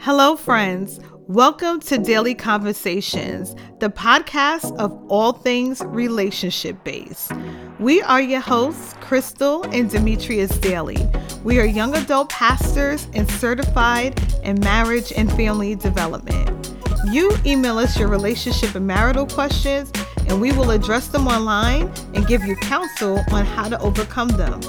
Hello, 0.00 0.36
friends. 0.36 1.00
Welcome 1.26 1.80
to 1.80 1.98
Dailey 1.98 2.38
Conversations, 2.38 3.56
the 3.80 3.90
podcast 3.90 4.76
of 4.76 4.96
all 5.08 5.32
things 5.32 5.82
relationship 5.86 6.84
based. 6.84 7.32
We 7.80 8.00
are 8.02 8.20
your 8.20 8.38
hosts, 8.40 8.94
Crystal 9.00 9.64
and 9.64 9.90
Demetrius 9.90 10.52
Dailey. 10.58 11.02
We 11.42 11.58
are 11.58 11.64
young 11.64 11.96
adult 11.96 12.28
pastors 12.28 13.08
and 13.12 13.28
certified 13.32 14.22
in 14.44 14.60
marriage 14.60 15.12
and 15.16 15.30
family 15.32 15.74
development. 15.74 16.72
You 17.10 17.36
email 17.44 17.78
us 17.78 17.98
your 17.98 18.08
relationship 18.08 18.76
and 18.76 18.86
marital 18.86 19.26
questions, 19.26 19.90
and 20.28 20.40
we 20.40 20.52
will 20.52 20.70
address 20.70 21.08
them 21.08 21.26
online 21.26 21.92
and 22.14 22.24
give 22.28 22.44
you 22.44 22.54
counsel 22.54 23.20
on 23.32 23.44
how 23.44 23.68
to 23.68 23.78
overcome 23.80 24.28
them. 24.28 24.60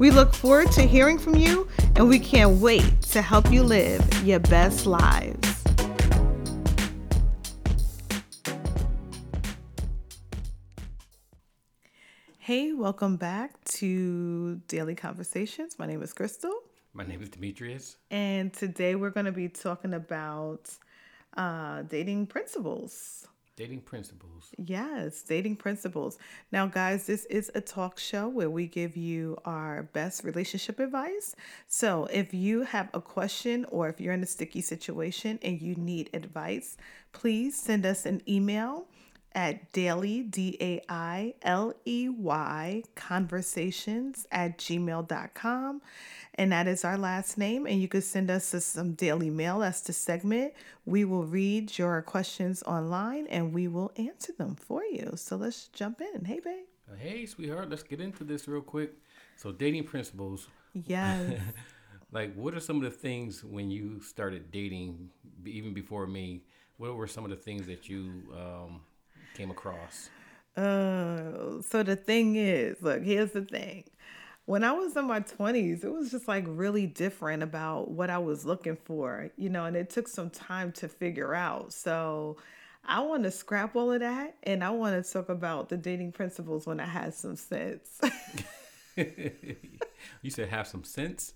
We 0.00 0.10
look 0.10 0.32
forward 0.32 0.72
to 0.72 0.80
hearing 0.80 1.18
from 1.18 1.34
you, 1.34 1.68
and 1.94 2.08
we 2.08 2.18
can't 2.18 2.58
wait 2.58 3.02
to 3.02 3.20
help 3.20 3.52
you 3.52 3.62
live 3.62 4.00
your 4.24 4.38
best 4.38 4.86
lives. 4.86 5.62
Hey, 12.38 12.72
welcome 12.72 13.16
back 13.16 13.62
to 13.64 14.62
Dailey 14.68 14.96
Conversations. 14.96 15.78
My 15.78 15.84
name 15.84 16.00
is 16.02 16.14
Crystal. 16.14 16.54
My 16.94 17.04
name 17.04 17.20
is 17.20 17.28
Demetrius. 17.28 17.98
And 18.10 18.54
today 18.54 18.94
we're 18.94 19.10
going 19.10 19.26
to 19.26 19.32
be 19.32 19.50
talking 19.50 19.92
about 19.92 20.70
uh, 21.36 21.82
dating 21.82 22.28
principles. 22.28 23.28
Dating 23.60 23.82
principles. 23.82 24.52
Yes, 24.56 25.20
dating 25.20 25.56
principles. 25.56 26.16
Now, 26.50 26.66
guys, 26.66 27.06
this 27.06 27.26
is 27.26 27.50
a 27.54 27.60
talk 27.60 27.98
show 27.98 28.26
where 28.26 28.48
we 28.48 28.66
give 28.66 28.96
you 28.96 29.36
our 29.44 29.82
best 29.82 30.24
relationship 30.24 30.80
advice. 30.80 31.36
So, 31.68 32.06
if 32.06 32.32
you 32.32 32.62
have 32.62 32.88
a 32.94 33.02
question 33.02 33.66
or 33.66 33.90
if 33.90 34.00
you're 34.00 34.14
in 34.14 34.22
a 34.22 34.26
sticky 34.26 34.62
situation 34.62 35.38
and 35.42 35.60
you 35.60 35.74
need 35.74 36.08
advice, 36.14 36.78
please 37.12 37.54
send 37.54 37.84
us 37.84 38.06
an 38.06 38.22
email 38.26 38.86
at 39.34 39.72
dailey, 39.72 40.30
D 40.30 40.56
A 40.60 40.82
I 40.88 41.34
L 41.42 41.74
E 41.84 42.08
Y, 42.08 42.82
conversations 42.94 44.26
at 44.30 44.58
gmail.com. 44.58 45.82
And 46.34 46.52
that 46.52 46.66
is 46.66 46.84
our 46.84 46.96
last 46.96 47.36
name. 47.36 47.66
And 47.66 47.80
you 47.80 47.88
could 47.88 48.04
send 48.04 48.30
us 48.30 48.44
some 48.44 48.92
daily 48.94 49.30
mail. 49.30 49.58
That's 49.60 49.80
the 49.82 49.92
segment. 49.92 50.54
We 50.86 51.04
will 51.04 51.24
read 51.24 51.78
your 51.78 52.00
questions 52.02 52.62
online 52.62 53.26
and 53.26 53.52
we 53.52 53.68
will 53.68 53.92
answer 53.96 54.32
them 54.32 54.56
for 54.56 54.82
you. 54.84 55.12
So 55.16 55.36
let's 55.36 55.68
jump 55.68 56.00
in. 56.00 56.24
Hey, 56.24 56.40
babe. 56.40 56.64
Hey, 56.98 57.26
sweetheart. 57.26 57.70
Let's 57.70 57.82
get 57.82 58.00
into 58.00 58.24
this 58.24 58.48
real 58.48 58.60
quick. 58.60 58.92
So, 59.36 59.52
dating 59.52 59.84
principles. 59.84 60.48
Yes. 60.74 61.40
like, 62.12 62.34
what 62.34 62.54
are 62.54 62.60
some 62.60 62.76
of 62.76 62.82
the 62.82 62.90
things 62.90 63.44
when 63.44 63.70
you 63.70 64.00
started 64.00 64.50
dating, 64.50 65.08
even 65.46 65.72
before 65.72 66.06
me? 66.06 66.42
What 66.78 66.96
were 66.96 67.06
some 67.06 67.24
of 67.24 67.30
the 67.30 67.36
things 67.36 67.66
that 67.66 67.88
you 67.88 68.22
um, 68.34 68.80
came 69.34 69.50
across? 69.50 70.10
Uh, 70.56 71.62
so 71.62 71.82
the 71.82 71.96
thing 71.96 72.36
is, 72.36 72.76
look, 72.82 73.02
here's 73.02 73.32
the 73.32 73.42
thing. 73.42 73.84
When 74.46 74.64
I 74.64 74.72
was 74.72 74.96
in 74.96 75.06
my 75.06 75.20
20s, 75.20 75.84
it 75.84 75.92
was 75.92 76.10
just 76.10 76.26
like 76.26 76.44
really 76.48 76.86
different 76.86 77.42
about 77.42 77.90
what 77.90 78.10
I 78.10 78.18
was 78.18 78.44
looking 78.44 78.76
for, 78.76 79.30
you 79.36 79.48
know, 79.48 79.66
and 79.66 79.76
it 79.76 79.90
took 79.90 80.08
some 80.08 80.30
time 80.30 80.72
to 80.72 80.88
figure 80.88 81.34
out. 81.34 81.72
So 81.72 82.36
I 82.84 83.00
want 83.00 83.22
to 83.24 83.30
scrap 83.30 83.76
all 83.76 83.92
of 83.92 84.00
that 84.00 84.36
and 84.42 84.64
I 84.64 84.70
want 84.70 85.02
to 85.02 85.12
talk 85.12 85.28
about 85.28 85.68
the 85.68 85.76
dating 85.76 86.12
principles 86.12 86.66
when 86.66 86.80
I 86.80 86.86
had 86.86 87.14
some 87.14 87.36
sense. 87.36 88.00
you 90.22 90.30
said 90.30 90.48
have 90.48 90.66
some 90.66 90.84
sense? 90.84 91.34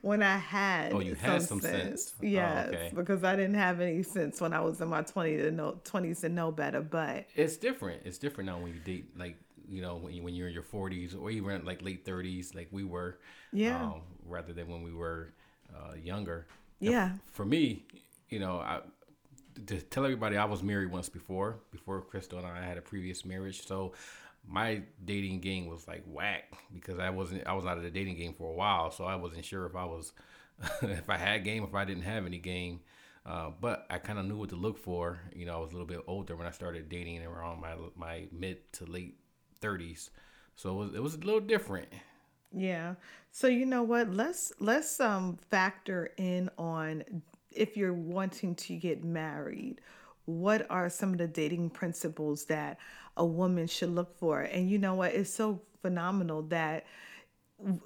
When 0.00 0.22
I 0.22 0.36
had 0.38 0.92
Oh, 0.92 1.00
you 1.00 1.14
had 1.14 1.42
some 1.42 1.60
sense. 1.60 2.14
Oh, 2.20 2.24
Yes, 2.26 2.68
okay. 2.68 2.92
because 2.94 3.24
I 3.24 3.36
didn't 3.36 3.54
have 3.54 3.80
any 3.80 4.02
sense 4.02 4.40
when 4.40 4.52
I 4.52 4.60
was 4.60 4.80
in 4.80 4.88
my 4.88 5.02
20 5.02 5.36
to 5.38 5.50
know 5.50 5.80
20s 5.84 6.20
to 6.22 6.28
know 6.28 6.50
better, 6.50 6.80
but 6.82 7.26
It's 7.34 7.56
different. 7.56 8.02
It's 8.04 8.18
different 8.18 8.48
now 8.50 8.58
when 8.58 8.74
you 8.74 8.80
date, 8.80 9.16
like, 9.18 9.36
you 9.68 9.80
know, 9.82 9.96
when, 9.96 10.12
you, 10.14 10.22
when 10.22 10.34
you're 10.34 10.48
in 10.48 10.54
your 10.54 10.62
40s 10.62 11.18
or 11.20 11.30
even 11.30 11.64
like 11.64 11.80
late 11.82 12.04
30s, 12.04 12.54
like 12.54 12.68
we 12.70 12.84
were. 12.84 13.18
Yeah. 13.52 13.82
Um, 13.82 14.02
rather 14.26 14.52
than 14.52 14.68
when 14.68 14.82
we 14.82 14.92
were 14.92 15.32
uh, 15.74 15.94
younger. 15.94 16.46
Now, 16.80 16.90
Yeah. 16.90 17.12
for 17.32 17.44
me, 17.44 17.84
you 18.28 18.38
know, 18.40 18.58
I, 18.58 18.80
to 19.66 19.80
tell 19.80 20.04
everybody, 20.04 20.36
I 20.36 20.44
was 20.44 20.62
married 20.62 20.90
once 20.90 21.08
before. 21.08 21.60
Before 21.70 22.00
Crystal 22.02 22.38
and 22.38 22.46
I 22.46 22.62
had 22.64 22.76
a 22.76 22.82
previous 22.82 23.24
marriage, 23.24 23.64
so 23.66 23.92
my 24.46 24.82
dating 25.04 25.40
game 25.40 25.66
was 25.66 25.86
like 25.88 26.04
whack 26.06 26.52
because 26.72 26.98
I 26.98 27.10
wasn't. 27.10 27.46
I 27.46 27.54
was 27.54 27.66
out 27.66 27.76
of 27.76 27.82
the 27.82 27.90
dating 27.90 28.16
game 28.16 28.34
for 28.34 28.50
a 28.50 28.54
while, 28.54 28.90
so 28.90 29.04
I 29.04 29.16
wasn't 29.16 29.44
sure 29.44 29.66
if 29.66 29.74
I 29.74 29.84
was, 29.84 30.12
if 30.82 31.08
I 31.08 31.16
had 31.16 31.44
game, 31.44 31.64
if 31.64 31.74
I 31.74 31.84
didn't 31.84 32.02
have 32.02 32.26
any 32.26 32.38
game. 32.38 32.80
Uh, 33.26 33.50
but 33.58 33.86
I 33.88 33.98
kind 33.98 34.18
of 34.18 34.26
knew 34.26 34.36
what 34.36 34.50
to 34.50 34.56
look 34.56 34.78
for. 34.78 35.18
You 35.34 35.46
know, 35.46 35.56
I 35.56 35.58
was 35.58 35.70
a 35.70 35.72
little 35.72 35.86
bit 35.86 36.00
older 36.06 36.36
when 36.36 36.46
I 36.46 36.50
started 36.50 36.88
dating 36.88 37.24
around 37.24 37.60
my 37.60 37.74
my 37.96 38.26
mid 38.32 38.72
to 38.74 38.84
late 38.84 39.18
thirties, 39.60 40.10
so 40.56 40.70
it 40.70 40.74
was 40.74 40.94
it 40.94 41.02
was 41.02 41.14
a 41.14 41.18
little 41.18 41.40
different. 41.40 41.88
Yeah. 42.52 42.94
So 43.32 43.48
you 43.48 43.66
know 43.66 43.82
what? 43.82 44.10
Let's 44.12 44.52
let's 44.60 45.00
um 45.00 45.38
factor 45.50 46.10
in 46.16 46.50
on 46.58 47.02
if 47.50 47.76
you're 47.76 47.94
wanting 47.94 48.54
to 48.56 48.76
get 48.76 49.04
married. 49.04 49.80
What 50.26 50.66
are 50.70 50.88
some 50.88 51.12
of 51.12 51.18
the 51.18 51.26
dating 51.26 51.70
principles 51.70 52.46
that 52.46 52.78
a 53.16 53.24
woman 53.24 53.66
should 53.66 53.90
look 53.90 54.18
for? 54.18 54.40
And 54.40 54.68
you 54.70 54.78
know 54.78 54.94
what? 54.94 55.14
It's 55.14 55.32
so 55.32 55.60
phenomenal 55.82 56.42
that 56.42 56.84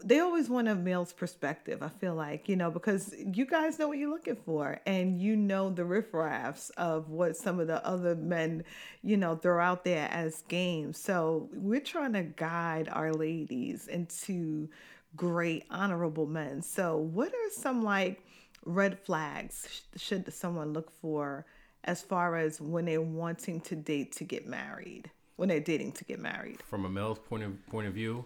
they 0.02 0.18
always 0.18 0.48
want 0.48 0.66
a 0.68 0.74
male's 0.74 1.12
perspective. 1.12 1.82
I 1.82 1.88
feel 1.88 2.14
like 2.14 2.48
you 2.48 2.56
know 2.56 2.70
because 2.70 3.14
you 3.18 3.44
guys 3.44 3.78
know 3.78 3.88
what 3.88 3.98
you're 3.98 4.10
looking 4.10 4.36
for, 4.36 4.80
and 4.86 5.20
you 5.20 5.36
know 5.36 5.70
the 5.70 5.84
riffraffs 5.84 6.70
of 6.70 7.10
what 7.10 7.36
some 7.36 7.60
of 7.60 7.66
the 7.66 7.84
other 7.86 8.14
men, 8.16 8.64
you 9.02 9.16
know, 9.16 9.36
throw 9.36 9.62
out 9.62 9.84
there 9.84 10.08
as 10.10 10.42
games. 10.48 10.98
So 10.98 11.50
we're 11.52 11.80
trying 11.80 12.14
to 12.14 12.22
guide 12.22 12.88
our 12.90 13.12
ladies 13.12 13.88
into 13.88 14.68
great, 15.16 15.64
honorable 15.70 16.26
men. 16.26 16.62
So 16.62 16.96
what 16.96 17.28
are 17.28 17.50
some 17.52 17.82
like 17.82 18.24
red 18.64 18.98
flags 18.98 19.82
should 19.96 20.32
someone 20.32 20.72
look 20.72 20.90
for 20.90 21.46
as 21.84 22.02
far 22.02 22.36
as 22.36 22.60
when 22.60 22.86
they're 22.86 23.00
wanting 23.00 23.60
to 23.62 23.76
date 23.76 24.12
to 24.16 24.24
get 24.24 24.46
married? 24.46 25.10
When 25.38 25.48
they're 25.48 25.60
dating 25.60 25.92
to 25.92 26.04
get 26.04 26.18
married? 26.18 26.64
from 26.68 26.84
a 26.84 26.88
male's 26.88 27.20
point 27.20 27.44
of 27.44 27.64
point 27.68 27.86
of 27.86 27.94
view, 27.94 28.24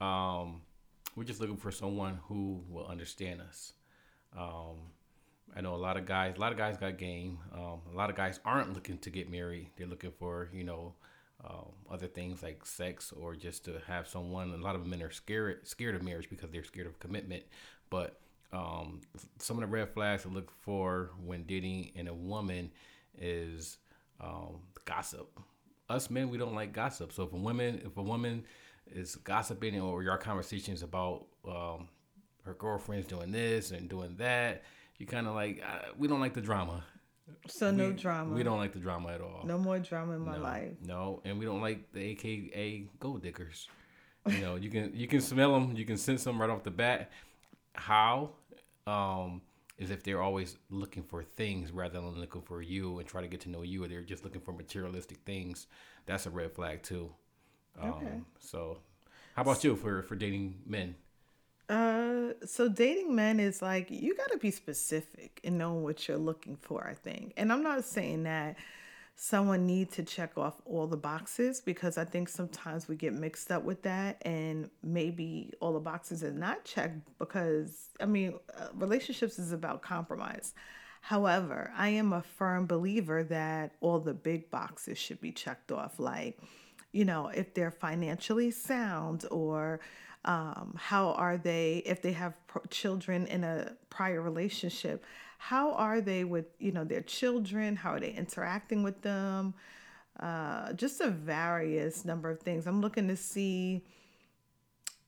um, 0.00 0.62
we're 1.16 1.24
just 1.24 1.40
looking 1.40 1.56
for 1.56 1.72
someone 1.72 2.20
who 2.28 2.62
will 2.70 2.86
understand 2.86 3.40
us. 3.40 3.72
Um, 4.38 4.76
I 5.56 5.62
know 5.62 5.74
a 5.74 5.82
lot 5.88 5.96
of 5.96 6.06
guys. 6.06 6.34
A 6.36 6.40
lot 6.40 6.52
of 6.52 6.58
guys 6.58 6.76
got 6.76 6.96
game. 6.96 7.38
Um, 7.52 7.80
a 7.92 7.96
lot 7.96 8.08
of 8.08 8.14
guys 8.14 8.38
aren't 8.44 8.72
looking 8.72 8.98
to 8.98 9.10
get 9.10 9.28
married. 9.28 9.70
They're 9.74 9.88
looking 9.88 10.12
for 10.12 10.48
you 10.54 10.62
know 10.62 10.94
um, 11.44 11.72
other 11.90 12.06
things 12.06 12.40
like 12.40 12.64
sex 12.64 13.12
or 13.12 13.34
just 13.34 13.64
to 13.64 13.80
have 13.88 14.06
someone. 14.06 14.52
A 14.52 14.56
lot 14.56 14.76
of 14.76 14.86
men 14.86 15.02
are 15.02 15.10
scared 15.10 15.66
scared 15.66 15.96
of 15.96 16.04
marriage 16.04 16.30
because 16.30 16.52
they're 16.52 16.62
scared 16.62 16.86
of 16.86 17.00
commitment. 17.00 17.42
But 17.90 18.20
um, 18.52 19.00
some 19.40 19.56
of 19.56 19.62
the 19.62 19.66
red 19.66 19.92
flags 19.92 20.22
to 20.22 20.28
look 20.28 20.52
for 20.52 21.10
when 21.20 21.42
dating 21.42 21.90
in 21.96 22.06
a 22.06 22.14
woman 22.14 22.70
is 23.18 23.78
um, 24.20 24.60
gossip. 24.84 25.28
Us 25.88 26.10
men, 26.10 26.30
we 26.30 26.38
don't 26.38 26.54
like 26.54 26.72
gossip. 26.72 27.12
So 27.12 27.24
if 27.24 27.32
a 27.32 27.36
woman, 27.36 27.82
if 27.84 27.96
a 27.96 28.02
woman 28.02 28.44
is 28.86 29.16
gossiping 29.16 29.80
or 29.80 30.02
your 30.02 30.16
conversations 30.16 30.82
about 30.82 31.26
um, 31.46 31.88
her 32.44 32.54
girlfriend's 32.54 33.06
doing 33.06 33.30
this 33.30 33.70
and 33.70 33.88
doing 33.88 34.16
that, 34.18 34.62
you 34.98 35.06
kind 35.06 35.26
of 35.26 35.34
like 35.34 35.62
uh, 35.66 35.88
we 35.98 36.08
don't 36.08 36.20
like 36.20 36.34
the 36.34 36.40
drama. 36.40 36.84
So 37.48 37.70
no 37.70 37.92
drama. 37.92 38.34
We 38.34 38.42
don't 38.42 38.58
like 38.58 38.72
the 38.72 38.78
drama 38.78 39.10
at 39.10 39.20
all. 39.20 39.42
No 39.44 39.58
more 39.58 39.78
drama 39.78 40.14
in 40.14 40.24
my 40.24 40.36
no, 40.36 40.42
life. 40.42 40.72
no, 40.84 41.22
and 41.24 41.38
we 41.38 41.44
don't 41.44 41.60
like 41.60 41.92
the 41.92 42.00
AKA 42.00 42.86
gold 42.98 43.22
diggers. 43.22 43.68
You 44.26 44.40
know, 44.40 44.56
you 44.56 44.70
can 44.70 44.92
you 44.94 45.06
can 45.06 45.20
smell 45.20 45.52
them, 45.52 45.76
you 45.76 45.84
can 45.84 45.96
sense 45.96 46.24
them 46.24 46.40
right 46.40 46.50
off 46.50 46.62
the 46.62 46.70
bat. 46.70 47.10
How 47.74 48.30
um, 48.86 49.42
is 49.78 49.90
if 49.90 50.02
they're 50.02 50.22
always 50.22 50.56
looking 50.70 51.02
for 51.02 51.22
things 51.22 51.72
rather 51.72 52.00
than 52.00 52.20
looking 52.20 52.42
for 52.42 52.62
you 52.62 52.98
and 52.98 53.08
try 53.08 53.20
to 53.20 53.28
get 53.28 53.40
to 53.42 53.50
know 53.50 53.62
you, 53.62 53.84
or 53.84 53.88
they're 53.88 54.02
just 54.02 54.24
looking 54.24 54.40
for 54.40 54.52
materialistic 54.52 55.18
things. 55.24 55.66
That's 56.06 56.26
a 56.26 56.30
red 56.30 56.52
flag 56.52 56.82
too. 56.82 57.10
Um, 57.80 57.90
Okay. 57.90 58.20
So, 58.38 58.78
how 59.34 59.42
about 59.42 59.64
you 59.64 59.76
for 59.76 60.02
for 60.02 60.16
dating 60.16 60.60
men? 60.66 60.94
Uh, 61.68 62.34
so 62.44 62.68
dating 62.68 63.14
men 63.14 63.40
is 63.40 63.62
like 63.62 63.90
you 63.90 64.14
got 64.14 64.30
to 64.32 64.38
be 64.38 64.50
specific 64.50 65.40
and 65.44 65.56
know 65.56 65.72
what 65.74 66.06
you're 66.06 66.18
looking 66.18 66.56
for. 66.56 66.86
I 66.86 66.94
think, 66.94 67.32
and 67.36 67.52
I'm 67.52 67.62
not 67.62 67.84
saying 67.84 68.24
that 68.24 68.56
someone 69.16 69.66
need 69.66 69.92
to 69.92 70.02
check 70.02 70.36
off 70.36 70.54
all 70.64 70.86
the 70.86 70.96
boxes 70.96 71.60
because 71.60 71.96
I 71.96 72.04
think 72.04 72.28
sometimes 72.28 72.88
we 72.88 72.96
get 72.96 73.12
mixed 73.12 73.50
up 73.50 73.62
with 73.62 73.82
that, 73.82 74.20
and 74.22 74.70
maybe 74.82 75.52
all 75.60 75.72
the 75.72 75.80
boxes 75.80 76.24
are 76.24 76.32
not 76.32 76.64
checked 76.64 77.08
because 77.18 77.90
I 78.00 78.06
mean, 78.06 78.34
uh, 78.58 78.68
relationships 78.74 79.38
is 79.38 79.52
about 79.52 79.82
compromise. 79.82 80.54
However, 81.00 81.70
I 81.76 81.90
am 81.90 82.12
a 82.12 82.22
firm 82.22 82.66
believer 82.66 83.22
that 83.24 83.72
all 83.80 84.00
the 84.00 84.14
big 84.14 84.50
boxes 84.50 84.98
should 84.98 85.20
be 85.20 85.32
checked 85.32 85.70
off, 85.70 85.98
like 85.98 86.38
you 86.92 87.04
know, 87.04 87.28
if 87.28 87.54
they're 87.54 87.72
financially 87.72 88.52
sound 88.52 89.24
or 89.32 89.80
um, 90.24 90.74
how 90.78 91.10
are 91.10 91.36
they, 91.36 91.82
if 91.84 92.00
they 92.00 92.12
have 92.12 92.34
pro- 92.46 92.62
children 92.70 93.26
in 93.26 93.42
a 93.42 93.72
prior 93.90 94.22
relationship, 94.22 95.04
how 95.48 95.74
are 95.74 96.00
they 96.00 96.24
with 96.24 96.46
you 96.58 96.72
know 96.72 96.84
their 96.84 97.02
children? 97.02 97.76
How 97.76 97.92
are 97.92 98.00
they 98.00 98.12
interacting 98.12 98.82
with 98.82 99.02
them? 99.02 99.52
Uh, 100.18 100.72
just 100.72 101.00
a 101.00 101.10
various 101.10 102.04
number 102.04 102.30
of 102.30 102.40
things. 102.40 102.66
I'm 102.66 102.80
looking 102.80 103.08
to 103.08 103.16
see 103.16 103.84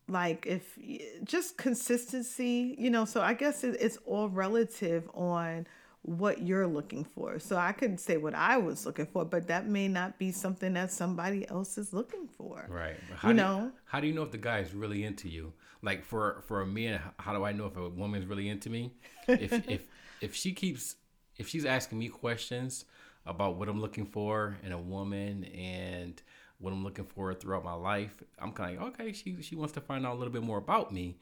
like 0.08 0.46
if 0.46 0.78
just 1.24 1.56
consistency 1.56 2.76
you 2.78 2.90
know 2.90 3.04
so 3.04 3.20
i 3.20 3.34
guess 3.34 3.64
it's 3.64 3.98
all 4.06 4.28
relative 4.28 5.10
on 5.14 5.66
what 6.02 6.40
you're 6.40 6.68
looking 6.68 7.02
for. 7.02 7.40
So 7.40 7.56
i 7.56 7.72
could 7.72 7.98
say 7.98 8.16
what 8.16 8.34
i 8.34 8.56
was 8.56 8.86
looking 8.86 9.06
for 9.06 9.24
but 9.24 9.48
that 9.48 9.66
may 9.66 9.88
not 9.88 10.16
be 10.18 10.30
something 10.30 10.74
that 10.74 10.92
somebody 10.92 11.48
else 11.48 11.78
is 11.78 11.92
looking 11.92 12.28
for. 12.38 12.66
Right. 12.68 12.96
How 13.16 13.28
you 13.28 13.34
do 13.34 13.40
know? 13.40 13.72
how 13.86 13.98
do 13.98 14.06
you 14.06 14.12
know 14.14 14.22
if 14.22 14.30
the 14.30 14.38
guy 14.38 14.60
is 14.60 14.72
really 14.72 15.02
into 15.02 15.28
you? 15.28 15.52
Like 15.82 16.04
for 16.04 16.44
for 16.46 16.60
a 16.60 16.66
man 16.66 17.00
how 17.18 17.32
do 17.32 17.42
i 17.42 17.50
know 17.50 17.66
if 17.66 17.76
a 17.76 17.88
woman's 17.88 18.26
really 18.26 18.48
into 18.48 18.70
me? 18.70 18.92
If 19.26 19.52
if 19.68 19.82
if 20.20 20.34
she 20.34 20.52
keeps 20.52 20.96
if 21.36 21.48
she's 21.48 21.64
asking 21.64 21.98
me 21.98 22.08
questions 22.08 22.84
about 23.24 23.56
what 23.56 23.68
i'm 23.68 23.80
looking 23.80 24.06
for 24.06 24.56
in 24.62 24.72
a 24.72 24.78
woman 24.78 25.44
and 25.44 26.22
what 26.58 26.72
I'm 26.72 26.84
looking 26.84 27.04
for 27.04 27.34
throughout 27.34 27.64
my 27.64 27.74
life. 27.74 28.22
I'm 28.38 28.52
kind 28.52 28.76
of 28.76 28.82
like, 28.82 29.00
okay, 29.00 29.12
she 29.12 29.36
she 29.42 29.56
wants 29.56 29.74
to 29.74 29.80
find 29.80 30.06
out 30.06 30.14
a 30.14 30.18
little 30.18 30.32
bit 30.32 30.42
more 30.42 30.58
about 30.58 30.92
me. 30.92 31.18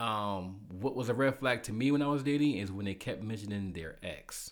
Um, 0.00 0.60
what 0.68 0.96
was 0.96 1.08
a 1.08 1.14
red 1.14 1.38
flag 1.38 1.62
to 1.64 1.72
me 1.72 1.92
when 1.92 2.02
I 2.02 2.08
was 2.08 2.22
dating 2.22 2.56
is 2.56 2.72
when 2.72 2.84
they 2.84 2.94
kept 2.94 3.22
mentioning 3.22 3.72
their 3.72 3.96
ex, 4.02 4.50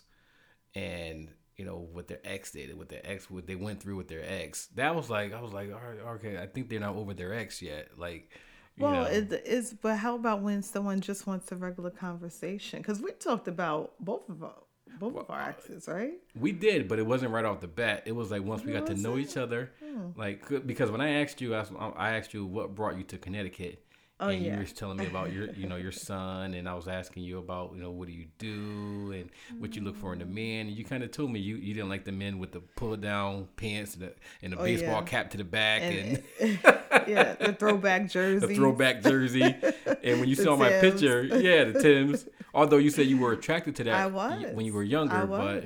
and 0.73 1.29
you 1.57 1.65
know 1.65 1.87
what 1.91 2.07
their 2.07 2.21
ex 2.23 2.51
did, 2.51 2.77
what 2.77 2.89
their 2.89 3.01
ex, 3.03 3.29
what 3.29 3.47
they 3.47 3.55
went 3.55 3.81
through 3.81 3.97
with 3.97 4.07
their 4.07 4.23
ex. 4.25 4.67
That 4.75 4.95
was 4.95 5.09
like, 5.09 5.33
I 5.33 5.41
was 5.41 5.51
like, 5.53 5.69
all 5.71 5.79
right, 5.79 6.15
okay, 6.15 6.37
I 6.37 6.47
think 6.47 6.69
they're 6.69 6.79
not 6.79 6.95
over 6.95 7.13
their 7.13 7.33
ex 7.33 7.61
yet. 7.61 7.89
Like, 7.97 8.29
you 8.77 8.83
well 8.83 9.03
know. 9.03 9.09
it 9.09 9.43
is 9.45 9.75
but 9.81 9.97
how 9.97 10.15
about 10.15 10.41
when 10.41 10.61
someone 10.61 10.99
just 11.01 11.27
wants 11.27 11.51
a 11.51 11.55
regular 11.55 11.89
conversation 11.89 12.79
because 12.79 13.01
we 13.01 13.11
talked 13.11 13.47
about 13.47 13.93
both 13.99 14.27
of 14.29 14.43
our 14.43 14.55
both 14.99 15.15
of 15.15 15.29
our 15.29 15.41
exes 15.41 15.87
right 15.87 16.13
We 16.39 16.51
did, 16.51 16.87
but 16.87 16.99
it 16.99 17.05
wasn't 17.05 17.31
right 17.31 17.45
off 17.45 17.61
the 17.61 17.67
bat. 17.67 18.03
It 18.05 18.11
was 18.11 18.29
like 18.29 18.43
once 18.43 18.63
we 18.63 18.73
got 18.73 18.85
to 18.87 18.95
know 18.95 19.15
it? 19.15 19.21
each 19.21 19.37
other, 19.37 19.71
hmm. 19.83 20.09
like 20.15 20.47
because 20.67 20.91
when 20.91 21.01
I 21.01 21.21
asked 21.21 21.41
you, 21.41 21.55
I, 21.55 21.59
asked- 21.59 21.71
um, 21.77 21.93
I 21.97 22.11
asked 22.15 22.33
you 22.35 22.45
what 22.45 22.75
brought 22.75 22.95
you 22.97 23.03
to 23.05 23.17
Connecticut, 23.17 23.83
Oh, 24.19 24.29
and 24.29 24.45
yeah. 24.45 24.53
you 24.53 24.59
were 24.59 24.65
telling 24.65 24.97
me 24.97 25.07
about 25.07 25.33
your, 25.33 25.49
you 25.53 25.67
know, 25.67 25.75
your 25.75 25.91
son, 25.91 26.53
and 26.53 26.69
I 26.69 26.75
was 26.75 26.87
asking 26.87 27.23
you 27.23 27.39
about, 27.39 27.73
you 27.75 27.81
know, 27.81 27.89
what 27.89 28.07
do 28.07 28.13
you 28.13 28.27
do 28.37 29.11
and 29.11 29.29
what 29.59 29.75
you 29.75 29.81
look 29.81 29.97
for 29.97 30.13
in 30.13 30.21
a 30.21 30.25
man, 30.25 30.65
mm. 30.65 30.69
and 30.69 30.77
you 30.77 30.85
kind 30.85 31.03
of 31.03 31.11
told 31.11 31.31
me 31.31 31.39
you, 31.39 31.55
you 31.55 31.73
didn't 31.73 31.89
like 31.89 32.05
the 32.05 32.11
men 32.11 32.37
with 32.37 32.51
the 32.51 32.59
pull 32.59 32.95
down 32.95 33.47
pants 33.57 33.95
and 33.95 34.03
the, 34.03 34.13
and 34.43 34.53
the 34.53 34.57
Oh, 34.59 34.63
baseball 34.63 35.01
yeah. 35.01 35.01
cap 35.01 35.31
to 35.31 35.37
the 35.37 35.43
back 35.43 35.81
and, 35.81 36.23
and 36.39 36.59
yeah 37.07 37.33
the 37.33 37.53
throwback 37.53 38.09
jersey 38.09 38.45
the 38.47 38.55
throwback 38.55 39.01
jersey, 39.03 39.55
and 40.03 40.19
when 40.19 40.27
you 40.29 40.35
saw 40.45 40.55
my 40.55 40.69
picture, 40.79 41.23
yeah, 41.23 41.65
the 41.65 41.81
Tims. 41.81 42.25
Although 42.53 42.77
you 42.77 42.89
said 42.91 43.07
you 43.07 43.17
were 43.17 43.33
attracted 43.33 43.75
to 43.77 43.83
that 43.85 43.95
I 43.95 44.07
was 44.07 44.53
when 44.53 44.65
you 44.65 44.73
were 44.73 44.83
younger, 44.83 45.25
but 45.25 45.65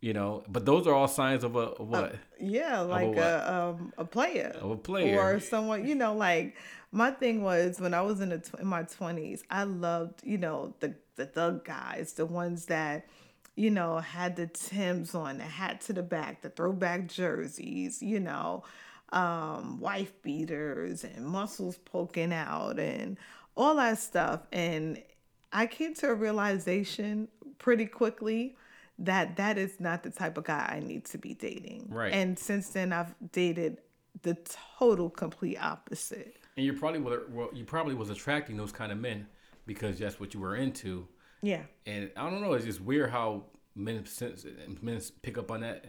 you 0.00 0.12
know, 0.12 0.42
but 0.48 0.66
those 0.66 0.86
are 0.86 0.92
all 0.92 1.08
signs 1.08 1.44
of 1.44 1.56
a, 1.56 1.72
a 1.78 1.82
what? 1.82 2.16
yeah 2.40 2.80
like 2.80 3.08
what? 3.08 3.18
a 3.18 3.54
um 3.54 3.92
a 3.96 4.04
player 4.04 4.54
Of 4.60 4.70
a 4.72 4.76
player. 4.76 5.18
or 5.18 5.40
someone 5.40 5.86
you 5.86 5.94
know 5.94 6.14
like 6.14 6.56
my 6.92 7.10
thing 7.10 7.42
was 7.42 7.80
when 7.80 7.94
i 7.94 8.02
was 8.02 8.20
in 8.20 8.28
the 8.28 8.38
tw- 8.38 8.60
in 8.60 8.66
my 8.66 8.82
20s 8.82 9.42
i 9.50 9.62
loved 9.62 10.20
you 10.24 10.36
know 10.36 10.74
the 10.80 10.94
the 11.16 11.24
thug 11.26 11.64
guys 11.64 12.12
the 12.14 12.26
ones 12.26 12.66
that 12.66 13.06
you 13.56 13.70
know 13.70 13.98
had 13.98 14.36
the 14.36 14.46
tims 14.48 15.14
on 15.14 15.38
the 15.38 15.44
hat 15.44 15.80
to 15.82 15.92
the 15.94 16.02
back 16.02 16.42
the 16.42 16.50
throwback 16.50 17.06
jerseys 17.06 18.02
you 18.02 18.20
know 18.20 18.62
um 19.14 19.78
wife 19.80 20.12
beaters 20.22 21.04
and 21.04 21.24
muscles 21.24 21.78
poking 21.84 22.32
out 22.32 22.78
and 22.78 23.16
all 23.56 23.76
that 23.76 23.98
stuff 23.98 24.40
and 24.52 25.00
i 25.52 25.66
came 25.66 25.94
to 25.94 26.08
a 26.08 26.14
realization 26.14 27.28
pretty 27.58 27.86
quickly 27.86 28.56
that 28.98 29.36
that 29.36 29.56
is 29.56 29.78
not 29.80 30.02
the 30.02 30.10
type 30.10 30.36
of 30.36 30.44
guy 30.44 30.68
i 30.76 30.80
need 30.80 31.04
to 31.04 31.16
be 31.18 31.32
dating 31.34 31.86
Right. 31.88 32.12
and 32.12 32.38
since 32.38 32.68
then 32.70 32.92
i've 32.92 33.14
dated 33.32 33.78
the 34.22 34.36
total 34.78 35.08
complete 35.10 35.58
opposite 35.58 36.36
And 36.56 36.64
you 36.66 36.72
probably 36.72 37.00
were, 37.00 37.22
well, 37.30 37.50
you 37.52 37.64
probably 37.64 37.94
was 37.94 38.10
attracting 38.10 38.56
those 38.56 38.72
kind 38.72 38.90
of 38.92 38.98
men 38.98 39.26
because 39.66 39.98
that's 39.98 40.18
what 40.20 40.34
you 40.34 40.40
were 40.40 40.56
into. 40.56 41.06
yeah 41.42 41.62
And 41.86 42.10
I 42.16 42.28
don't 42.30 42.40
know, 42.40 42.52
it's 42.54 42.64
just 42.64 42.80
weird 42.80 43.10
how 43.10 43.44
men 43.74 44.06
sense 44.06 44.46
men 44.80 45.00
pick 45.22 45.36
up 45.36 45.50
on 45.50 45.60
that, 45.62 45.84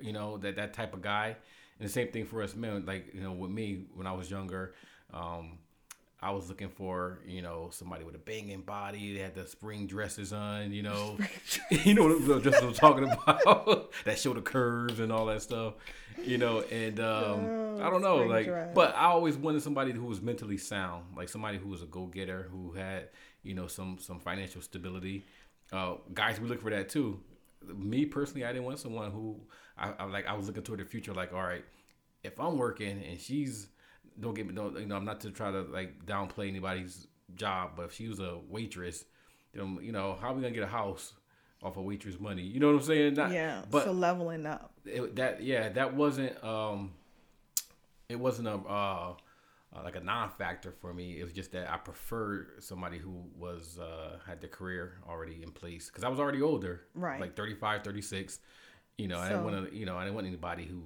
you 0.00 0.12
know, 0.12 0.38
that 0.38 0.56
that 0.56 0.72
type 0.72 0.94
of 0.94 1.02
guy. 1.02 1.36
And 1.78 1.88
the 1.88 1.92
same 1.92 2.08
thing 2.08 2.24
for 2.24 2.42
us 2.42 2.54
men. 2.54 2.84
Like 2.86 3.14
you 3.14 3.20
know, 3.20 3.32
with 3.32 3.50
me 3.50 3.84
when 3.94 4.06
I 4.06 4.12
was 4.12 4.30
younger, 4.30 4.74
um, 5.12 5.58
I 6.20 6.30
was 6.30 6.48
looking 6.48 6.70
for 6.70 7.20
you 7.26 7.42
know 7.42 7.68
somebody 7.70 8.04
with 8.04 8.14
a 8.14 8.18
banging 8.18 8.62
body. 8.62 9.14
They 9.14 9.20
had 9.20 9.34
the 9.34 9.46
spring 9.46 9.86
dresses 9.86 10.32
on, 10.32 10.72
you 10.72 10.82
know, 10.82 11.18
you 11.70 11.94
know 11.94 12.08
what, 12.08 12.42
just 12.42 12.62
I'm 12.62 12.72
talking 12.72 13.04
about. 13.04 13.92
that 14.04 14.18
show 14.18 14.32
the 14.32 14.40
curves 14.40 14.98
and 15.00 15.12
all 15.12 15.26
that 15.26 15.42
stuff, 15.42 15.74
you 16.24 16.38
know. 16.38 16.60
And 16.70 16.98
um, 17.00 17.80
I 17.82 17.90
don't 17.90 18.02
know, 18.02 18.18
like, 18.18 18.46
dress. 18.46 18.70
but 18.74 18.96
I 18.96 19.06
always 19.06 19.36
wanted 19.36 19.62
somebody 19.62 19.92
who 19.92 20.04
was 20.04 20.22
mentally 20.22 20.56
sound, 20.56 21.04
like 21.16 21.28
somebody 21.28 21.58
who 21.58 21.68
was 21.68 21.82
a 21.82 21.86
go 21.86 22.06
getter, 22.06 22.48
who 22.50 22.72
had 22.72 23.10
you 23.42 23.54
know 23.54 23.66
some 23.66 23.98
some 24.00 24.18
financial 24.18 24.62
stability. 24.62 25.26
Uh, 25.70 25.96
guys, 26.14 26.40
we 26.40 26.48
look 26.48 26.62
for 26.62 26.70
that 26.70 26.88
too. 26.88 27.20
Me 27.74 28.06
personally, 28.06 28.44
I 28.44 28.52
didn't 28.52 28.64
want 28.64 28.78
someone 28.78 29.10
who 29.10 29.40
I, 29.76 29.92
I 29.98 30.04
like. 30.04 30.26
I 30.26 30.34
was 30.34 30.46
looking 30.46 30.62
toward 30.62 30.80
the 30.80 30.84
future, 30.84 31.12
like, 31.12 31.32
all 31.32 31.42
right, 31.42 31.64
if 32.22 32.38
I'm 32.40 32.58
working 32.58 33.02
and 33.02 33.20
she's 33.20 33.68
don't 34.18 34.34
get 34.34 34.46
me, 34.46 34.54
don't 34.54 34.78
you 34.78 34.86
know, 34.86 34.96
I'm 34.96 35.04
not 35.04 35.20
to 35.22 35.30
try 35.30 35.50
to 35.50 35.62
like 35.62 36.04
downplay 36.06 36.48
anybody's 36.48 37.06
job, 37.34 37.72
but 37.76 37.86
if 37.86 37.92
she 37.92 38.08
was 38.08 38.20
a 38.20 38.38
waitress, 38.48 39.04
then 39.54 39.78
you 39.82 39.92
know, 39.92 40.16
how 40.20 40.32
we 40.32 40.42
gonna 40.42 40.54
get 40.54 40.62
a 40.62 40.68
house 40.68 41.12
off 41.62 41.76
a 41.76 41.82
waitress 41.82 42.18
money? 42.18 42.42
You 42.42 42.60
know 42.60 42.68
what 42.68 42.76
I'm 42.76 42.82
saying? 42.82 43.14
Not, 43.14 43.30
yeah 43.32 43.62
but 43.70 43.84
so 43.84 43.92
leveling 43.92 44.46
up 44.46 44.72
it, 44.84 45.16
that 45.16 45.42
yeah, 45.42 45.68
that 45.70 45.94
wasn't 45.94 46.42
um, 46.44 46.92
it 48.08 48.18
wasn't 48.18 48.48
a 48.48 48.54
uh, 48.54 49.14
uh, 49.76 49.82
like 49.84 49.96
a 49.96 50.00
non-factor 50.00 50.72
for 50.80 50.94
me. 50.94 51.18
It 51.18 51.24
was 51.24 51.32
just 51.32 51.52
that 51.52 51.70
I 51.70 51.76
preferred 51.76 52.62
somebody 52.62 52.98
who 52.98 53.24
was 53.36 53.78
uh, 53.78 54.18
had 54.26 54.40
their 54.40 54.48
career 54.48 54.98
already 55.08 55.42
in 55.42 55.50
place 55.50 55.86
because 55.88 56.04
I 56.04 56.08
was 56.08 56.18
already 56.18 56.42
older, 56.42 56.82
Right. 56.94 57.20
Like 57.20 57.36
35, 57.36 57.84
36. 57.84 58.38
You 58.98 59.08
know, 59.08 59.18
I 59.18 59.28
didn't 59.28 59.44
want 59.44 59.70
to. 59.70 59.76
You 59.76 59.84
know, 59.84 59.96
I 59.96 60.04
didn't 60.04 60.14
want 60.14 60.26
anybody 60.26 60.64
who 60.64 60.82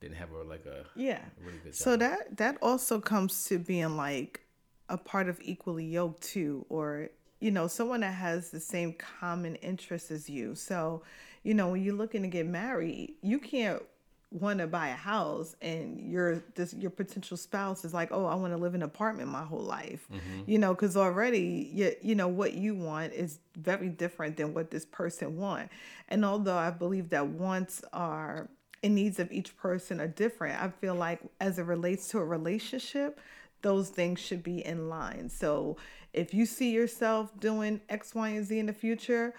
didn't 0.00 0.16
have 0.16 0.30
a 0.30 0.42
like 0.42 0.64
a 0.66 0.84
yeah 0.94 1.18
really 1.44 1.58
good 1.64 1.74
so 1.74 1.96
that 1.96 2.36
that 2.36 2.56
also 2.62 3.00
comes 3.00 3.44
to 3.44 3.58
being 3.58 3.96
like 3.96 4.42
a 4.88 4.96
part 4.96 5.28
of 5.28 5.40
equally 5.42 5.84
yoked 5.84 6.22
too 6.22 6.64
or 6.68 7.08
you 7.40 7.50
know 7.50 7.66
someone 7.66 8.00
that 8.00 8.14
has 8.14 8.50
the 8.50 8.60
same 8.60 8.92
common 8.92 9.56
interests 9.56 10.10
as 10.10 10.30
you 10.30 10.54
so 10.54 11.02
you 11.42 11.52
know 11.52 11.70
when 11.70 11.82
you're 11.82 11.94
looking 11.94 12.22
to 12.22 12.28
get 12.28 12.46
married 12.46 13.14
you 13.22 13.38
can't 13.38 13.82
want 14.30 14.58
to 14.58 14.66
buy 14.66 14.88
a 14.88 14.94
house 14.94 15.56
and 15.62 15.98
your 16.00 16.42
this 16.54 16.74
your 16.74 16.90
potential 16.90 17.36
spouse 17.36 17.82
is 17.82 17.94
like 17.94 18.10
oh 18.12 18.26
i 18.26 18.34
want 18.34 18.52
to 18.52 18.58
live 18.58 18.74
in 18.74 18.82
an 18.82 18.86
apartment 18.86 19.26
my 19.26 19.42
whole 19.42 19.62
life 19.62 20.06
mm-hmm. 20.12 20.42
you 20.44 20.58
know 20.58 20.74
because 20.74 20.98
already 20.98 21.70
you, 21.72 21.92
you 22.02 22.14
know 22.14 22.28
what 22.28 22.52
you 22.52 22.74
want 22.74 23.10
is 23.14 23.38
very 23.56 23.88
different 23.88 24.36
than 24.36 24.52
what 24.52 24.70
this 24.70 24.84
person 24.84 25.38
want 25.38 25.70
and 26.10 26.26
although 26.26 26.58
i 26.58 26.70
believe 26.70 27.08
that 27.08 27.26
wants 27.26 27.82
are 27.94 28.50
and 28.82 28.94
needs 28.94 29.18
of 29.18 29.30
each 29.32 29.56
person 29.56 30.00
are 30.00 30.08
different. 30.08 30.60
I 30.60 30.68
feel 30.68 30.94
like 30.94 31.20
as 31.40 31.58
it 31.58 31.64
relates 31.64 32.08
to 32.08 32.18
a 32.18 32.24
relationship, 32.24 33.20
those 33.62 33.88
things 33.90 34.20
should 34.20 34.42
be 34.42 34.64
in 34.64 34.88
line. 34.88 35.28
So 35.28 35.76
if 36.12 36.32
you 36.32 36.46
see 36.46 36.70
yourself 36.70 37.30
doing 37.38 37.80
X, 37.88 38.14
Y, 38.14 38.28
and 38.28 38.46
Z 38.46 38.58
in 38.58 38.66
the 38.66 38.72
future, 38.72 39.34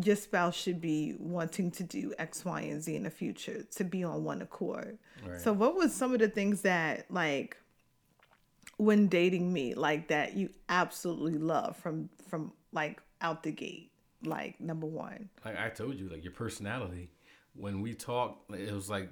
your 0.00 0.16
spouse 0.16 0.54
should 0.54 0.80
be 0.80 1.14
wanting 1.18 1.70
to 1.72 1.82
do 1.82 2.14
X, 2.18 2.44
Y, 2.44 2.60
and 2.62 2.82
Z 2.82 2.94
in 2.94 3.02
the 3.02 3.10
future 3.10 3.64
to 3.76 3.84
be 3.84 4.04
on 4.04 4.24
one 4.24 4.40
accord. 4.42 4.98
Right. 5.26 5.40
So 5.40 5.52
what 5.52 5.74
was 5.74 5.94
some 5.94 6.12
of 6.12 6.20
the 6.20 6.28
things 6.28 6.62
that 6.62 7.10
like 7.10 7.56
when 8.78 9.08
dating 9.08 9.52
me, 9.52 9.74
like 9.74 10.08
that 10.08 10.34
you 10.34 10.50
absolutely 10.68 11.38
love 11.38 11.76
from 11.76 12.08
from 12.28 12.52
like 12.72 13.02
out 13.20 13.42
the 13.42 13.52
gate? 13.52 13.90
Like 14.24 14.60
number 14.60 14.86
one. 14.86 15.28
like 15.44 15.58
I 15.58 15.68
told 15.68 15.96
you, 15.96 16.08
like 16.08 16.22
your 16.24 16.32
personality. 16.32 17.10
When 17.54 17.82
we 17.82 17.92
talked, 17.92 18.50
it 18.52 18.72
was 18.72 18.88
like, 18.88 19.10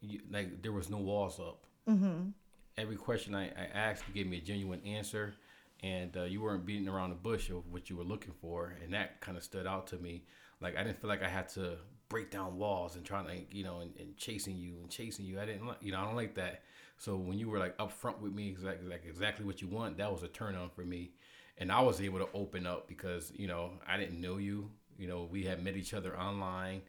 you, 0.00 0.20
like 0.30 0.62
there 0.62 0.72
was 0.72 0.90
no 0.90 0.98
walls 0.98 1.40
up. 1.40 1.64
Mm-hmm. 1.88 2.30
Every 2.76 2.96
question 2.96 3.34
I, 3.34 3.46
I 3.46 3.68
asked, 3.72 4.02
you 4.08 4.14
gave 4.14 4.26
me 4.26 4.38
a 4.38 4.40
genuine 4.40 4.82
answer, 4.84 5.34
and 5.82 6.16
uh, 6.16 6.22
you 6.24 6.40
weren't 6.40 6.64
beating 6.64 6.88
around 6.88 7.10
the 7.10 7.16
bush 7.16 7.50
of 7.50 7.66
what 7.70 7.90
you 7.90 7.96
were 7.96 8.04
looking 8.04 8.32
for, 8.40 8.74
and 8.82 8.92
that 8.94 9.20
kind 9.20 9.36
of 9.36 9.44
stood 9.44 9.66
out 9.66 9.86
to 9.88 9.96
me. 9.96 10.24
Like 10.60 10.76
I 10.76 10.84
didn't 10.84 11.00
feel 11.00 11.10
like 11.10 11.22
I 11.22 11.28
had 11.28 11.48
to 11.50 11.76
break 12.08 12.30
down 12.30 12.58
walls 12.58 12.94
and 12.96 13.04
trying 13.04 13.26
to, 13.26 13.56
you 13.56 13.64
know, 13.64 13.80
and, 13.80 13.90
and 13.98 14.16
chasing 14.16 14.56
you 14.56 14.76
and 14.80 14.90
chasing 14.90 15.24
you. 15.24 15.40
I 15.40 15.46
didn't, 15.46 15.66
like, 15.66 15.78
you 15.80 15.92
know, 15.92 16.00
I 16.00 16.04
don't 16.04 16.14
like 16.14 16.34
that. 16.34 16.62
So 16.98 17.16
when 17.16 17.38
you 17.38 17.48
were 17.48 17.58
like 17.58 17.76
upfront 17.78 18.20
with 18.20 18.32
me, 18.32 18.48
exactly 18.48 18.88
like 18.88 19.04
exactly 19.04 19.44
what 19.44 19.60
you 19.60 19.68
want, 19.68 19.96
that 19.96 20.12
was 20.12 20.22
a 20.22 20.28
turn 20.28 20.54
on 20.54 20.70
for 20.70 20.82
me, 20.82 21.10
and 21.58 21.72
I 21.72 21.80
was 21.80 22.00
able 22.00 22.20
to 22.20 22.28
open 22.32 22.66
up 22.66 22.86
because 22.86 23.32
you 23.34 23.48
know 23.48 23.72
I 23.88 23.96
didn't 23.96 24.20
know 24.20 24.36
you. 24.36 24.70
You 24.98 25.08
know, 25.08 25.28
we 25.28 25.42
had 25.42 25.64
met 25.64 25.76
each 25.76 25.94
other 25.94 26.16
online, 26.16 26.82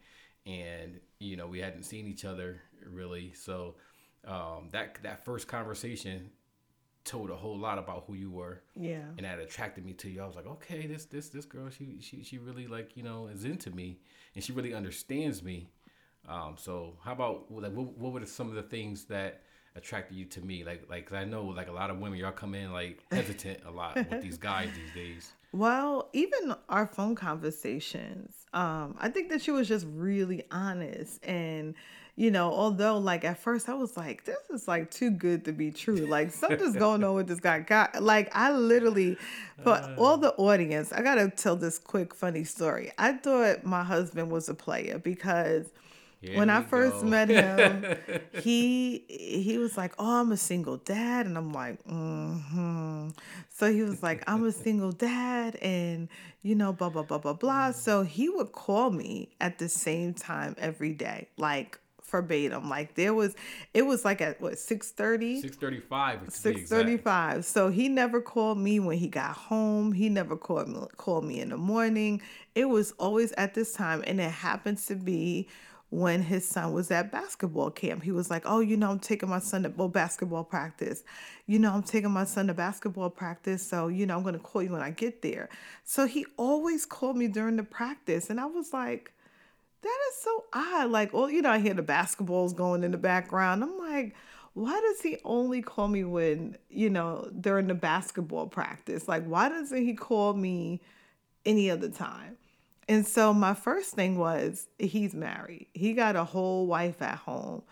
and 0.46 1.00
you 1.20 1.36
know 1.36 1.48
we 1.48 1.60
hadn't 1.60 1.84
seen 1.84 2.06
each 2.06 2.26
other 2.26 2.62
really. 2.86 3.34
So 3.34 3.76
um, 4.28 4.70
that 4.72 5.00
that 5.02 5.26
first 5.26 5.48
conversation, 5.48 6.30
told 7.06 7.30
a 7.30 7.36
whole 7.36 7.58
lot 7.58 7.78
about 7.78 8.06
who 8.08 8.14
you 8.14 8.32
were. 8.32 8.62
Yeah. 8.76 9.04
And 9.18 9.26
that 9.26 9.40
attracted 9.40 9.86
me 9.86 9.94
to 9.94 10.10
you. 10.10 10.22
I 10.22 10.28
was 10.28 10.36
like, 10.36 10.48
okay, 10.48 10.88
this 10.88 11.06
this 11.06 11.30
this 11.30 11.46
girl, 11.46 11.70
she 11.70 11.98
she 12.02 12.24
she 12.24 12.38
really 12.38 12.68
like 12.68 12.96
you 12.96 13.04
know 13.04 13.28
is 13.28 13.46
into 13.46 13.72
me, 13.72 14.00
and 14.36 14.44
she 14.44 14.52
really 14.52 14.74
understands 14.74 15.44
me. 15.44 15.70
Um, 16.28 16.56
so 16.58 16.98
how 17.04 17.14
about 17.14 17.52
like 17.52 17.74
what, 17.74 17.98
what 17.98 18.14
were 18.14 18.26
some 18.26 18.50
of 18.50 18.56
the 18.56 18.64
things 18.64 19.06
that 19.06 19.42
attracted 19.76 20.16
you 20.16 20.26
to 20.26 20.42
me? 20.42 20.64
Like 20.64 20.84
like 20.90 21.08
cause 21.08 21.18
I 21.18 21.26
know 21.26 21.44
like 21.46 21.68
a 21.68 21.74
lot 21.74 21.90
of 21.90 22.00
women 22.00 22.20
y'all 22.20 22.32
come 22.32 22.56
in 22.56 22.72
like 22.72 23.04
hesitant 23.12 23.62
a 23.66 23.72
lot 23.72 23.96
with 23.96 24.22
these 24.22 24.38
guys 24.38 24.70
these 24.76 24.94
days. 24.94 25.34
Well, 25.52 26.10
even 26.14 26.56
our 26.68 26.88
phone 26.88 27.14
conversations, 27.14 28.48
um, 28.54 28.96
I 29.00 29.10
think 29.10 29.30
that 29.30 29.40
she 29.40 29.52
was 29.52 29.68
just 29.68 29.86
really 29.88 30.44
honest. 30.50 31.24
And, 31.24 31.76
you 32.16 32.30
know, 32.32 32.52
although 32.52 32.98
like 33.00 33.24
at 33.26 33.40
first 33.40 33.68
I 33.70 33.74
was 33.74 33.98
like, 33.98 34.26
this 34.26 34.38
is 34.52 34.68
like 34.68 34.92
too 34.92 35.10
good 35.12 35.46
to 35.46 35.52
be 35.52 35.72
true. 35.72 36.06
Like 36.06 36.32
something's 36.32 36.76
going 36.76 37.04
on 37.04 37.16
with 37.16 37.28
this 37.28 37.40
guy. 37.40 37.60
God, 37.62 37.90
like 38.00 38.30
I 38.36 38.52
literally, 38.52 39.18
for 39.64 39.74
Uh. 39.74 39.96
all 39.98 40.18
the 40.18 40.34
audience, 40.36 40.92
I 40.94 41.02
gotta 41.02 41.30
tell 41.30 41.56
this 41.56 41.80
quick 41.80 42.14
funny 42.14 42.44
story. 42.44 42.92
I 42.98 43.14
thought 43.14 43.66
my 43.66 43.84
husband 43.84 44.32
was 44.32 44.48
a 44.50 44.54
player 44.54 45.00
because 45.00 45.72
when 46.36 46.50
I 46.50 46.62
first 46.62 47.02
go. 47.02 47.08
met 47.08 47.28
him, 47.30 47.84
he 48.44 49.04
he 49.10 49.58
was 49.58 49.76
like, 49.76 49.94
"Oh, 50.00 50.22
I'm 50.22 50.32
a 50.32 50.38
single 50.38 50.78
dad," 50.78 51.26
and 51.26 51.38
I'm 51.38 51.52
like, 51.52 51.82
"Hmm." 51.84 53.10
So 53.50 53.72
he 53.72 53.84
was 53.84 54.02
like, 54.02 54.24
"I'm 54.28 54.46
a 54.46 54.52
single 54.66 54.92
dad," 54.92 55.56
and 55.58 56.08
you 56.42 56.56
know, 56.56 56.72
blah 56.74 56.90
blah 56.90 57.04
blah 57.04 57.18
blah 57.18 57.34
blah. 57.34 57.72
So 57.72 58.04
he 58.04 58.30
would 58.30 58.52
call 58.52 58.90
me 58.92 59.30
at 59.42 59.58
the 59.60 59.68
same 59.68 60.14
time 60.14 60.56
every 60.58 60.94
day, 60.94 61.28
like 61.38 61.80
verbatim. 62.14 62.70
Like 62.70 62.94
there 62.94 63.14
was, 63.14 63.36
it 63.74 63.82
was 63.82 64.06
like 64.06 64.22
at 64.22 64.40
what 64.40 64.58
six 64.58 64.92
thirty. 64.92 65.42
Six 65.42 65.58
thirty 65.58 65.80
five. 65.80 66.22
Six 66.30 66.70
thirty-five. 66.70 67.44
So 67.44 67.70
he 67.70 67.90
never 67.90 68.22
called 68.22 68.60
me 68.60 68.80
when 68.80 68.98
he 68.98 69.08
got 69.08 69.36
home. 69.36 69.92
He 69.92 70.08
never 70.10 70.38
called 70.38 70.70
me 70.70 70.86
called 70.96 71.26
me 71.26 71.42
in 71.42 71.50
the 71.50 71.58
morning. 71.58 72.22
It 72.56 72.66
was 72.66 72.92
always 72.94 73.32
at 73.34 73.56
this 73.56 73.74
time, 73.74 74.04
and 74.06 74.22
it 74.22 74.32
happens 74.32 74.86
to 74.86 74.96
be 74.96 75.50
when 75.90 76.24
his 76.24 76.48
son 76.48 76.74
was 76.74 76.90
at 76.90 77.12
basketball 77.12 77.72
camp. 77.72 78.04
He 78.04 78.12
was 78.12 78.30
like, 78.30 78.44
"Oh, 78.46 78.60
you 78.60 78.78
know, 78.78 78.92
I'm 78.92 79.00
taking 79.00 79.30
my 79.30 79.40
son 79.40 79.64
to 79.64 79.70
well, 79.70 79.90
basketball 79.90 80.44
practice. 80.44 81.04
You 81.48 81.58
know, 81.60 81.74
I'm 81.74 81.84
taking 81.84 82.12
my 82.12 82.26
son 82.26 82.48
to 82.48 82.54
basketball 82.54 83.10
practice. 83.10 83.62
So 83.68 83.88
you 83.88 84.06
know, 84.06 84.16
I'm 84.18 84.24
gonna 84.24 84.40
call 84.40 84.62
you 84.62 84.72
when 84.72 84.82
I 84.82 84.92
get 84.92 85.24
there." 85.24 85.50
So 85.84 86.06
he 86.06 86.26
always 86.38 86.86
called 86.86 87.18
me 87.18 87.28
during 87.28 87.58
the 87.58 87.64
practice, 87.64 88.30
and 88.30 88.40
I 88.40 88.46
was 88.46 88.72
like. 88.72 89.12
That 89.84 90.00
is 90.10 90.18
so 90.22 90.44
odd. 90.54 90.92
Like, 90.92 91.12
oh, 91.14 91.28
you 91.28 91.42
know, 91.42 91.52
I 91.52 91.60
hear 91.60 91.74
the 91.74 91.84
basketballs 91.84 92.56
going 92.56 92.84
in 92.84 92.92
the 92.92 92.98
background. 92.98 93.64
I'm 93.64 93.78
like, 93.78 94.16
why 94.54 94.80
does 94.80 95.02
he 95.02 95.18
only 95.26 95.62
call 95.62 95.88
me 95.88 96.04
when, 96.04 96.58
you 96.70 96.90
know, 96.90 97.30
during 97.40 97.68
the 97.68 97.74
basketball 97.74 98.48
practice? 98.48 99.08
Like, 99.08 99.26
why 99.26 99.50
doesn't 99.50 99.86
he 99.86 99.94
call 99.94 100.34
me 100.34 100.80
any 101.46 101.70
other 101.70 101.90
time? 101.90 102.38
And 102.88 103.06
so 103.06 103.34
my 103.34 103.54
first 103.54 103.94
thing 103.94 104.18
was 104.18 104.68
he's 104.78 105.14
married. 105.14 105.68
He 105.74 105.94
got 105.94 106.16
a 106.16 106.24
whole 106.24 106.68
wife 106.68 107.02
at 107.02 107.18
home. 107.18 107.64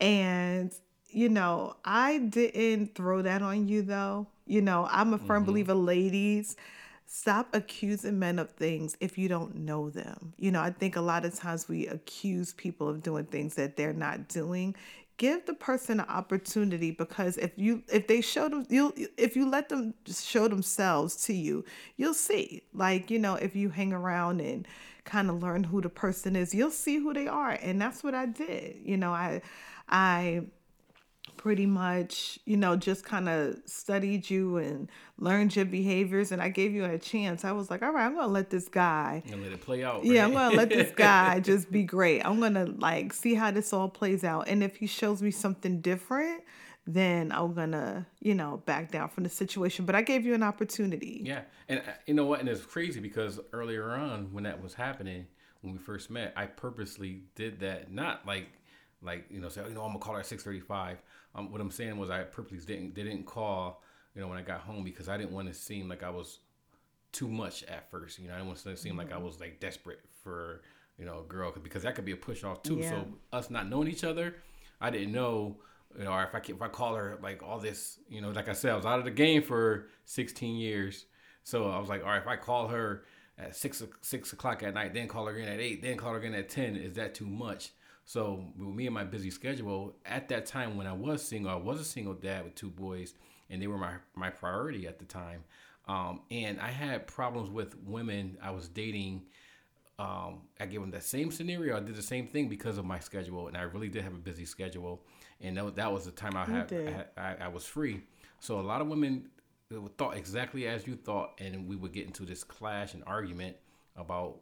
And, 0.00 0.74
you 1.08 1.28
know, 1.28 1.76
I 1.84 2.18
didn't 2.18 2.94
throw 2.94 3.22
that 3.22 3.42
on 3.42 3.68
you 3.68 3.82
though. 3.82 4.26
You 4.46 4.62
know, 4.62 4.88
I'm 4.90 5.12
a 5.12 5.18
firm 5.18 5.42
mm-hmm. 5.42 5.50
believer, 5.50 5.74
ladies, 5.74 6.56
stop 7.06 7.48
accusing 7.54 8.18
men 8.18 8.38
of 8.38 8.50
things 8.52 8.96
if 9.00 9.16
you 9.16 9.28
don't 9.28 9.54
know 9.56 9.90
them. 9.90 10.34
You 10.38 10.50
know, 10.50 10.60
I 10.60 10.70
think 10.70 10.96
a 10.96 11.00
lot 11.00 11.24
of 11.24 11.34
times 11.34 11.68
we 11.68 11.86
accuse 11.86 12.52
people 12.52 12.88
of 12.88 13.02
doing 13.02 13.26
things 13.26 13.54
that 13.54 13.76
they're 13.76 13.92
not 13.92 14.28
doing. 14.28 14.74
Give 15.18 15.44
the 15.46 15.54
person 15.54 16.00
an 16.00 16.06
opportunity 16.08 16.90
because 16.90 17.38
if 17.38 17.52
you 17.56 17.82
if 17.90 18.06
they 18.06 18.20
show 18.20 18.50
them 18.50 18.66
you 18.68 18.92
if 19.16 19.34
you 19.34 19.48
let 19.48 19.70
them 19.70 19.94
show 20.06 20.46
themselves 20.48 21.24
to 21.24 21.32
you, 21.32 21.64
you'll 21.96 22.12
see. 22.12 22.64
Like, 22.74 23.10
you 23.10 23.18
know, 23.18 23.34
if 23.36 23.56
you 23.56 23.70
hang 23.70 23.94
around 23.94 24.40
and 24.40 24.68
kind 25.04 25.30
of 25.30 25.42
learn 25.42 25.64
who 25.64 25.80
the 25.80 25.88
person 25.88 26.36
is, 26.36 26.54
you'll 26.54 26.70
see 26.70 26.96
who 26.98 27.14
they 27.14 27.28
are. 27.28 27.52
And 27.62 27.80
that's 27.80 28.04
what 28.04 28.14
I 28.14 28.26
did. 28.26 28.76
You 28.84 28.98
know, 28.98 29.12
I 29.12 29.40
I 29.88 30.42
pretty 31.36 31.66
much, 31.66 32.38
you 32.44 32.56
know, 32.56 32.76
just 32.76 33.04
kind 33.04 33.28
of 33.28 33.56
studied 33.66 34.28
you 34.28 34.56
and 34.58 34.88
learned 35.18 35.56
your 35.56 35.64
behaviors 35.64 36.32
and 36.32 36.40
I 36.40 36.48
gave 36.48 36.72
you 36.72 36.84
a 36.84 36.98
chance. 36.98 37.44
I 37.44 37.52
was 37.52 37.70
like, 37.70 37.82
all 37.82 37.92
right, 37.92 38.06
I'm 38.06 38.14
going 38.14 38.26
to 38.26 38.32
let 38.32 38.50
this 38.50 38.68
guy. 38.68 39.22
And 39.30 39.42
let 39.42 39.52
it 39.52 39.60
play 39.60 39.84
out. 39.84 40.04
Yeah, 40.04 40.24
I'm 40.24 40.32
going 40.32 40.50
to 40.50 40.56
let 40.56 40.68
this 40.68 40.92
guy 40.94 41.40
just 41.44 41.70
be 41.70 41.82
great. 41.82 42.22
I'm 42.24 42.40
going 42.40 42.54
to 42.54 42.66
like 42.78 43.12
see 43.12 43.34
how 43.34 43.50
this 43.50 43.72
all 43.72 43.88
plays 43.88 44.24
out. 44.24 44.48
And 44.48 44.62
if 44.62 44.76
he 44.76 44.86
shows 44.86 45.22
me 45.22 45.30
something 45.30 45.80
different, 45.80 46.42
then 46.86 47.32
I'm 47.32 47.52
going 47.52 47.72
to, 47.72 48.06
you 48.20 48.34
know, 48.34 48.62
back 48.64 48.92
down 48.92 49.08
from 49.08 49.24
the 49.24 49.30
situation. 49.30 49.84
But 49.84 49.94
I 49.94 50.02
gave 50.02 50.24
you 50.24 50.34
an 50.34 50.42
opportunity. 50.42 51.20
Yeah, 51.24 51.40
and 51.68 51.80
uh, 51.80 51.92
you 52.06 52.14
know 52.14 52.26
what? 52.26 52.40
And 52.40 52.48
it's 52.48 52.64
crazy 52.64 53.00
because 53.00 53.40
earlier 53.52 53.90
on, 53.90 54.32
when 54.32 54.44
that 54.44 54.62
was 54.62 54.74
happening, 54.74 55.26
when 55.62 55.72
we 55.72 55.78
first 55.78 56.10
met, 56.10 56.32
I 56.36 56.46
purposely 56.46 57.22
did 57.34 57.60
that. 57.60 57.90
Not 57.90 58.24
like, 58.24 58.46
like 59.02 59.24
you 59.30 59.40
know, 59.40 59.48
say, 59.48 59.62
oh, 59.64 59.68
you 59.68 59.74
know, 59.74 59.82
I'm 59.82 59.88
gonna 59.88 59.98
call 59.98 60.14
her 60.14 60.20
at 60.20 60.26
six 60.26 60.44
thirty-five. 60.44 61.02
Um, 61.36 61.52
what 61.52 61.60
I'm 61.60 61.70
saying 61.70 61.96
was, 61.98 62.10
I 62.10 62.22
purposely 62.22 62.58
didn't 62.58 62.94
didn't 62.94 63.26
call, 63.26 63.82
you 64.14 64.20
know, 64.20 64.28
when 64.28 64.38
I 64.38 64.42
got 64.42 64.60
home 64.60 64.82
because 64.82 65.08
I 65.08 65.16
didn't 65.16 65.32
want 65.32 65.48
to 65.48 65.54
seem 65.54 65.88
like 65.88 66.02
I 66.02 66.10
was 66.10 66.40
too 67.12 67.28
much 67.28 67.62
at 67.64 67.90
first. 67.90 68.18
You 68.18 68.28
know, 68.28 68.34
I 68.34 68.36
didn't 68.38 68.48
want 68.48 68.58
to 68.60 68.76
seem 68.76 68.96
like 68.96 69.12
I 69.12 69.18
was 69.18 69.38
like 69.40 69.60
desperate 69.60 70.00
for 70.22 70.62
you 70.98 71.04
know 71.04 71.20
a 71.20 71.22
girl 71.22 71.52
because 71.62 71.82
that 71.82 71.94
could 71.94 72.04
be 72.04 72.12
a 72.12 72.16
push 72.16 72.42
off 72.42 72.62
too. 72.62 72.78
Yeah. 72.78 72.90
So 72.90 73.06
us 73.32 73.50
not 73.50 73.68
knowing 73.68 73.88
each 73.88 74.04
other, 74.04 74.36
I 74.80 74.90
didn't 74.90 75.12
know. 75.12 75.58
You 75.96 76.04
know, 76.04 76.12
or 76.12 76.24
if 76.24 76.34
I 76.34 76.40
if 76.46 76.60
I 76.60 76.68
call 76.68 76.94
her 76.94 77.18
like 77.22 77.42
all 77.42 77.58
this, 77.58 77.98
you 78.08 78.20
know, 78.20 78.30
like 78.30 78.48
I 78.48 78.52
said, 78.52 78.72
I 78.72 78.76
was 78.76 78.84
out 78.84 78.98
of 78.98 79.04
the 79.04 79.10
game 79.10 79.42
for 79.42 79.86
16 80.04 80.56
years. 80.56 81.06
So 81.42 81.70
I 81.70 81.78
was 81.78 81.88
like, 81.88 82.02
all 82.02 82.10
right, 82.10 82.20
if 82.20 82.26
I 82.26 82.36
call 82.36 82.68
her 82.68 83.04
at 83.38 83.54
six 83.54 83.82
six 84.02 84.32
o'clock 84.32 84.62
at 84.62 84.74
night, 84.74 84.94
then 84.94 85.08
call 85.08 85.26
her 85.26 85.34
again 85.34 85.48
at 85.48 85.60
eight, 85.60 85.82
then 85.82 85.96
call 85.96 86.12
her 86.12 86.18
again 86.18 86.34
at 86.34 86.48
ten, 86.48 86.76
is 86.76 86.94
that 86.94 87.14
too 87.14 87.26
much? 87.26 87.70
So 88.06 88.44
with 88.56 88.68
me 88.68 88.86
and 88.86 88.94
my 88.94 89.02
busy 89.04 89.30
schedule, 89.30 89.96
at 90.06 90.28
that 90.28 90.46
time 90.46 90.76
when 90.76 90.86
I 90.86 90.92
was 90.92 91.22
single, 91.22 91.50
I 91.50 91.56
was 91.56 91.80
a 91.80 91.84
single 91.84 92.14
dad 92.14 92.44
with 92.44 92.54
two 92.54 92.70
boys, 92.70 93.14
and 93.50 93.60
they 93.60 93.66
were 93.66 93.76
my 93.76 93.94
my 94.14 94.30
priority 94.30 94.86
at 94.86 94.98
the 95.00 95.04
time. 95.04 95.42
Um, 95.88 96.22
and 96.30 96.60
I 96.60 96.70
had 96.70 97.06
problems 97.08 97.50
with 97.50 97.76
women 97.84 98.38
I 98.40 98.52
was 98.52 98.68
dating. 98.68 99.22
Um, 99.98 100.42
I 100.60 100.66
gave 100.66 100.80
them 100.80 100.90
the 100.90 101.00
same 101.00 101.30
scenario. 101.32 101.76
I 101.76 101.80
did 101.80 101.96
the 101.96 102.02
same 102.02 102.28
thing 102.28 102.48
because 102.48 102.78
of 102.78 102.84
my 102.84 103.00
schedule, 103.00 103.48
and 103.48 103.56
I 103.56 103.62
really 103.62 103.88
did 103.88 104.02
have 104.04 104.14
a 104.14 104.18
busy 104.18 104.44
schedule. 104.44 105.02
And 105.40 105.56
that, 105.56 105.74
that 105.76 105.92
was 105.92 106.04
the 106.04 106.10
time 106.12 106.36
I 106.36 106.44
had. 106.44 106.72
I, 106.72 106.90
had 106.90 107.06
I, 107.16 107.44
I 107.46 107.48
was 107.48 107.64
free. 107.64 108.02
So 108.38 108.60
a 108.60 108.62
lot 108.62 108.80
of 108.80 108.86
women 108.86 109.30
thought 109.98 110.16
exactly 110.16 110.68
as 110.68 110.86
you 110.86 110.94
thought, 110.94 111.32
and 111.40 111.66
we 111.66 111.74
would 111.74 111.92
get 111.92 112.06
into 112.06 112.24
this 112.24 112.44
clash 112.44 112.94
and 112.94 113.02
argument 113.06 113.56
about 113.96 114.36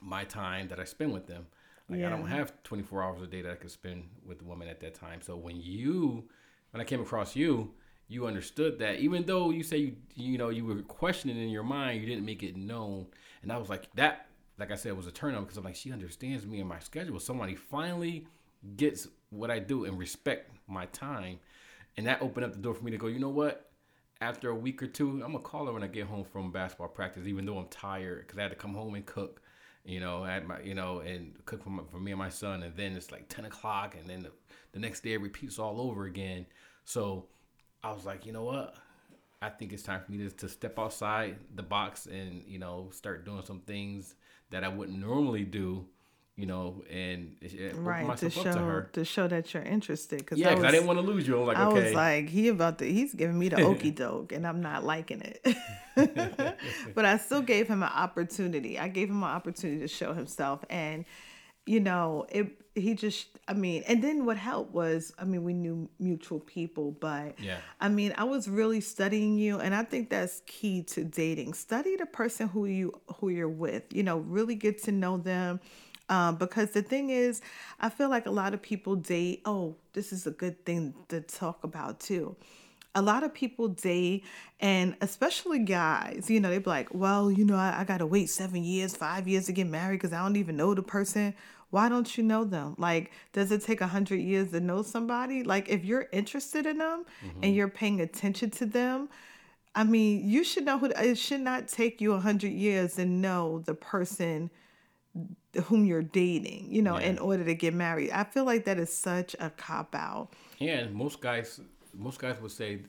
my 0.00 0.24
time 0.24 0.68
that 0.68 0.78
I 0.78 0.84
spend 0.84 1.12
with 1.12 1.26
them. 1.26 1.46
Like 1.90 2.04
I 2.04 2.08
don't 2.08 2.26
have 2.26 2.62
24 2.62 3.02
hours 3.02 3.22
a 3.22 3.26
day 3.26 3.42
that 3.42 3.52
I 3.52 3.56
could 3.56 3.70
spend 3.70 4.04
with 4.24 4.38
the 4.38 4.44
woman 4.44 4.68
at 4.68 4.80
that 4.80 4.94
time. 4.94 5.20
So 5.22 5.36
when 5.36 5.60
you, 5.60 6.28
when 6.70 6.80
I 6.80 6.84
came 6.84 7.00
across 7.00 7.34
you, 7.34 7.72
you 8.06 8.26
understood 8.26 8.78
that 8.78 9.00
even 9.00 9.24
though 9.24 9.50
you 9.50 9.62
say 9.62 9.76
you, 9.78 9.96
you 10.14 10.38
know, 10.38 10.48
you 10.48 10.64
were 10.64 10.82
questioning 10.82 11.36
in 11.36 11.48
your 11.48 11.62
mind, 11.62 12.00
you 12.00 12.06
didn't 12.06 12.24
make 12.24 12.42
it 12.42 12.56
known. 12.56 13.06
And 13.42 13.52
I 13.52 13.56
was 13.56 13.68
like, 13.68 13.88
that, 13.94 14.26
like 14.58 14.70
I 14.70 14.76
said, 14.76 14.96
was 14.96 15.06
a 15.06 15.12
turn 15.12 15.34
on 15.34 15.44
because 15.44 15.56
I'm 15.56 15.64
like, 15.64 15.76
she 15.76 15.92
understands 15.92 16.46
me 16.46 16.60
and 16.60 16.68
my 16.68 16.78
schedule. 16.80 17.18
Somebody 17.20 17.54
finally 17.54 18.26
gets 18.76 19.08
what 19.30 19.50
I 19.50 19.58
do 19.58 19.84
and 19.84 19.98
respect 19.98 20.50
my 20.68 20.86
time. 20.86 21.38
And 21.96 22.06
that 22.06 22.22
opened 22.22 22.46
up 22.46 22.52
the 22.52 22.58
door 22.58 22.74
for 22.74 22.84
me 22.84 22.90
to 22.90 22.98
go, 22.98 23.06
you 23.06 23.18
know 23.18 23.30
what? 23.30 23.70
After 24.20 24.50
a 24.50 24.54
week 24.54 24.82
or 24.82 24.86
two, 24.86 25.10
I'm 25.24 25.32
gonna 25.32 25.38
call 25.38 25.66
her 25.66 25.72
when 25.72 25.82
I 25.82 25.86
get 25.86 26.06
home 26.06 26.24
from 26.24 26.52
basketball 26.52 26.88
practice, 26.88 27.26
even 27.26 27.46
though 27.46 27.58
I'm 27.58 27.68
tired, 27.68 28.26
because 28.26 28.38
I 28.38 28.42
had 28.42 28.50
to 28.50 28.56
come 28.56 28.74
home 28.74 28.94
and 28.94 29.06
cook, 29.06 29.39
you 29.84 30.00
know, 30.00 30.24
at 30.24 30.46
my, 30.46 30.60
you 30.60 30.74
know, 30.74 31.00
and 31.00 31.34
cook 31.46 31.64
for, 31.64 31.70
my, 31.70 31.82
for 31.90 31.98
me 31.98 32.12
and 32.12 32.18
my 32.18 32.28
son. 32.28 32.62
And 32.62 32.76
then 32.76 32.96
it's 32.96 33.10
like 33.10 33.28
10 33.28 33.46
o'clock, 33.46 33.96
and 33.98 34.08
then 34.08 34.20
the, 34.20 34.30
the 34.72 34.78
next 34.78 35.00
day 35.00 35.12
it 35.12 35.20
repeats 35.20 35.58
all 35.58 35.80
over 35.80 36.04
again. 36.04 36.46
So 36.84 37.26
I 37.82 37.92
was 37.92 38.04
like, 38.04 38.26
you 38.26 38.32
know 38.32 38.44
what? 38.44 38.74
I 39.42 39.48
think 39.48 39.72
it's 39.72 39.82
time 39.82 40.02
for 40.04 40.12
me 40.12 40.18
to, 40.18 40.30
to 40.30 40.48
step 40.48 40.78
outside 40.78 41.36
the 41.54 41.62
box 41.62 42.06
and 42.06 42.42
you 42.46 42.58
know 42.58 42.90
start 42.92 43.24
doing 43.24 43.42
some 43.44 43.60
things 43.60 44.14
that 44.50 44.64
I 44.64 44.68
wouldn't 44.68 44.98
normally 44.98 45.44
do, 45.44 45.86
you 46.40 46.46
know, 46.46 46.82
and 46.90 47.36
Right. 47.74 48.16
To 48.18 48.30
to 48.30 48.30
show 48.30 48.52
her. 48.70 48.88
to 48.94 49.04
show 49.04 49.28
that 49.28 49.52
you're 49.52 49.62
interested. 49.62 50.26
Cause 50.26 50.38
Yeah, 50.38 50.48
I 50.50 50.54
because 50.54 50.64
I 50.64 50.70
didn't 50.70 50.86
want 50.86 50.98
to 50.98 51.04
lose 51.12 51.26
you. 51.28 51.38
I'm 51.38 51.46
like, 51.46 51.56
I 51.58 51.66
okay, 51.66 51.84
was 51.84 51.94
like, 51.94 52.28
he 52.30 52.48
about 52.48 52.78
to, 52.78 52.84
he's 52.90 53.12
giving 53.14 53.38
me 53.38 53.48
the 53.50 53.62
okey 53.70 53.90
doke, 53.90 54.32
and 54.32 54.46
I'm 54.46 54.60
not 54.62 54.84
liking 54.84 55.20
it. 55.20 55.38
but 56.94 57.04
I 57.04 57.18
still 57.18 57.42
gave 57.42 57.68
him 57.68 57.82
an 57.82 57.90
opportunity. 57.90 58.78
I 58.78 58.88
gave 58.88 59.10
him 59.10 59.18
an 59.22 59.28
opportunity 59.30 59.80
to 59.80 59.88
show 59.88 60.12
himself, 60.14 60.64
and 60.70 61.04
you 61.66 61.80
know, 61.80 62.26
it. 62.30 62.46
He 62.76 62.94
just, 62.94 63.26
I 63.48 63.52
mean, 63.52 63.82
and 63.88 64.02
then 64.02 64.24
what 64.24 64.36
helped 64.36 64.72
was, 64.72 65.12
I 65.18 65.24
mean, 65.24 65.42
we 65.42 65.52
knew 65.54 65.90
mutual 65.98 66.38
people, 66.38 66.92
but 66.92 67.34
Yeah. 67.40 67.58
I 67.80 67.88
mean, 67.88 68.14
I 68.16 68.22
was 68.24 68.48
really 68.48 68.80
studying 68.80 69.36
you, 69.38 69.58
and 69.58 69.74
I 69.74 69.82
think 69.82 70.08
that's 70.08 70.40
key 70.46 70.84
to 70.84 71.02
dating. 71.04 71.54
Study 71.54 71.96
the 71.96 72.06
person 72.06 72.46
who 72.48 72.66
you 72.66 72.92
who 73.16 73.28
you're 73.28 73.48
with. 73.48 73.82
You 73.92 74.04
know, 74.04 74.18
really 74.18 74.54
get 74.54 74.82
to 74.84 74.92
know 74.92 75.16
them. 75.18 75.60
Um, 76.10 76.36
because 76.36 76.70
the 76.72 76.82
thing 76.82 77.10
is, 77.10 77.40
I 77.80 77.88
feel 77.88 78.10
like 78.10 78.26
a 78.26 78.30
lot 78.30 78.52
of 78.52 78.60
people 78.60 78.96
date. 78.96 79.40
Oh, 79.46 79.76
this 79.94 80.12
is 80.12 80.26
a 80.26 80.30
good 80.32 80.64
thing 80.66 80.92
to 81.08 81.20
talk 81.22 81.64
about 81.64 82.00
too. 82.00 82.36
a 82.96 83.00
lot 83.02 83.22
of 83.22 83.32
people 83.32 83.68
date 83.68 84.24
and 84.58 84.96
especially 85.00 85.60
guys 85.60 86.28
you 86.28 86.40
know 86.40 86.50
they 86.50 86.58
be 86.58 86.68
like 86.78 86.88
well 86.92 87.30
you 87.30 87.44
know 87.44 87.54
i, 87.54 87.80
I 87.80 87.84
gotta 87.84 88.04
wait 88.06 88.28
seven 88.30 88.64
years 88.64 88.96
five 88.96 89.28
years 89.28 89.46
to 89.46 89.52
get 89.52 89.68
married 89.68 89.98
because 90.00 90.12
i 90.12 90.20
don't 90.20 90.34
even 90.36 90.56
know 90.56 90.74
the 90.74 90.82
person 90.82 91.34
why 91.70 91.88
don't 91.88 92.18
you 92.18 92.24
know 92.24 92.42
them 92.42 92.74
like 92.78 93.12
does 93.32 93.52
it 93.52 93.62
take 93.62 93.80
a 93.80 93.86
hundred 93.86 94.16
years 94.18 94.50
to 94.50 94.58
know 94.60 94.82
somebody 94.82 95.44
like 95.44 95.68
if 95.68 95.84
you're 95.84 96.08
interested 96.10 96.66
in 96.66 96.78
them 96.78 97.04
and 97.42 97.54
you're 97.54 97.68
paying 97.68 98.00
attention 98.00 98.50
to 98.50 98.66
them 98.66 99.08
i 99.76 99.84
mean 99.84 100.28
you 100.28 100.42
should 100.42 100.64
know 100.64 100.76
who 100.80 100.86
it 100.86 101.16
should 101.16 101.40
not 101.40 101.68
take 101.68 102.00
you 102.00 102.12
a 102.14 102.20
hundred 102.20 102.52
years 102.52 102.96
to 102.96 103.04
know 103.06 103.60
the 103.66 103.74
person 103.74 104.50
whom 105.64 105.84
you're 105.84 106.02
dating 106.02 106.66
you 106.70 106.80
know 106.82 106.96
in 106.96 107.18
order 107.18 107.44
to 107.44 107.54
get 107.54 107.74
married 107.74 108.10
i 108.10 108.22
feel 108.24 108.44
like 108.44 108.64
that 108.64 108.78
is 108.78 108.92
such 108.96 109.34
a 109.40 109.50
cop 109.50 109.94
out 109.94 110.28
And 110.60 110.94
most 110.94 111.20
guys, 111.20 111.60
most 111.94 112.20
guys 112.20 112.40
would 112.40 112.50
say 112.50 112.80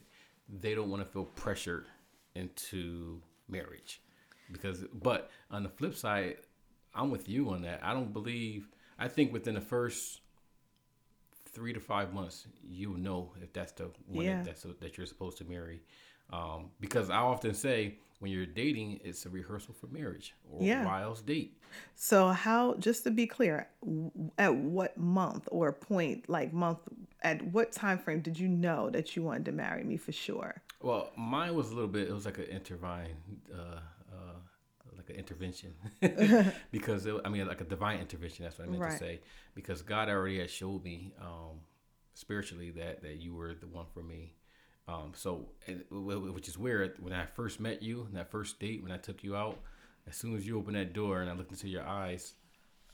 they 0.50 0.76
don't 0.76 0.90
want 0.90 1.02
to 1.04 1.10
feel 1.10 1.24
pressured 1.24 1.86
into 2.36 3.22
marriage, 3.48 4.02
because. 4.52 4.84
But 4.94 5.30
on 5.50 5.64
the 5.64 5.70
flip 5.70 5.96
side, 5.96 6.38
I'm 6.94 7.10
with 7.12 7.30
you 7.30 7.50
on 7.50 7.62
that. 7.64 7.80
I 7.84 7.94
don't 7.94 8.12
believe. 8.14 8.68
I 9.00 9.08
think 9.08 9.32
within 9.34 9.56
the 9.56 9.62
first 9.62 10.21
three 11.52 11.74
to 11.74 11.80
five 11.80 12.14
months, 12.14 12.48
you'll 12.68 12.98
know 12.98 13.32
if 13.42 13.52
that's 13.54 13.72
the 13.74 13.90
one 14.08 14.26
Yeah. 14.26 14.38
that, 14.38 14.46
that's 14.46 14.66
that 14.80 14.98
you're 14.98 15.08
supposed 15.08 15.38
to 15.40 15.46
marry. 15.46 15.82
Um, 16.32 16.70
because 16.80 17.10
I 17.10 17.18
often 17.18 17.54
say 17.54 17.96
when 18.20 18.32
you're 18.32 18.46
dating, 18.46 19.00
it's 19.04 19.26
a 19.26 19.30
rehearsal 19.30 19.74
for 19.74 19.88
marriage, 19.88 20.34
or 20.50 20.64
Yeah. 20.66 20.86
why 20.86 21.02
else 21.02 21.22
date? 21.22 21.58
So 21.96 22.30
how 22.30 22.76
just 22.76 23.04
to 23.04 23.12
be 23.12 23.28
clear, 23.28 23.68
at 24.38 24.54
what 24.56 24.98
month 24.98 25.48
or 25.52 25.72
point 25.74 26.30
like 26.30 26.54
month 26.54 26.80
at 27.24 27.42
what 27.52 27.72
time 27.72 27.98
frame 27.98 28.22
did 28.22 28.40
you 28.40 28.48
know 28.48 28.90
that 28.90 29.16
you 29.16 29.24
wanted 29.24 29.46
to 29.46 29.52
marry 29.52 29.84
me 29.84 29.98
for 29.98 30.12
sure? 30.12 30.62
Well, 30.82 31.12
mine 31.16 31.54
was 31.56 31.72
a 31.72 31.76
little 31.76 31.90
bit. 31.90 32.08
It 32.10 32.14
was 32.14 32.26
like 32.26 32.38
an 32.40 32.46
intervine, 32.46 33.16
uh, 33.54 33.80
an 35.14 35.20
intervention, 35.20 35.74
because 36.72 37.06
it, 37.06 37.16
I 37.26 37.30
mean, 37.30 37.48
like 37.48 37.62
a 37.62 37.66
divine 37.66 38.00
intervention. 38.00 38.44
That's 38.46 38.58
what 38.60 38.68
I 38.68 38.72
meant 38.72 38.82
Right. 38.84 38.92
to 38.92 38.98
say. 38.98 39.22
Because 39.56 39.82
God 39.82 40.10
already 40.10 40.40
had 40.40 40.50
showed 40.50 40.84
me 40.84 41.14
um, 41.22 41.60
spiritually 42.14 42.72
that 42.72 43.02
that 43.04 43.18
you 43.18 43.34
were 43.36 43.54
the 43.54 43.68
one 43.68 43.86
for 43.94 44.02
me. 44.04 44.34
Um, 44.88 45.12
so, 45.16 45.50
and, 45.68 45.84
wh- 45.92 46.16
wh- 46.30 46.34
which 46.36 46.48
is 46.48 46.58
weird. 46.58 46.96
When 47.00 47.14
I 47.14 47.26
first 47.26 47.60
met 47.60 47.82
you, 47.84 48.08
that 48.14 48.32
first 48.32 48.60
date, 48.60 48.82
when 48.84 48.92
I 48.92 48.98
took 48.98 49.24
you 49.24 49.36
out, 49.36 49.60
as 50.08 50.16
soon 50.16 50.36
as 50.36 50.46
you 50.46 50.58
opened 50.58 50.76
that 50.76 50.94
door 50.94 51.22
and 51.22 51.30
I 51.30 51.34
looked 51.34 51.52
into 51.52 51.68
your 51.70 51.84
eyes, 51.84 52.34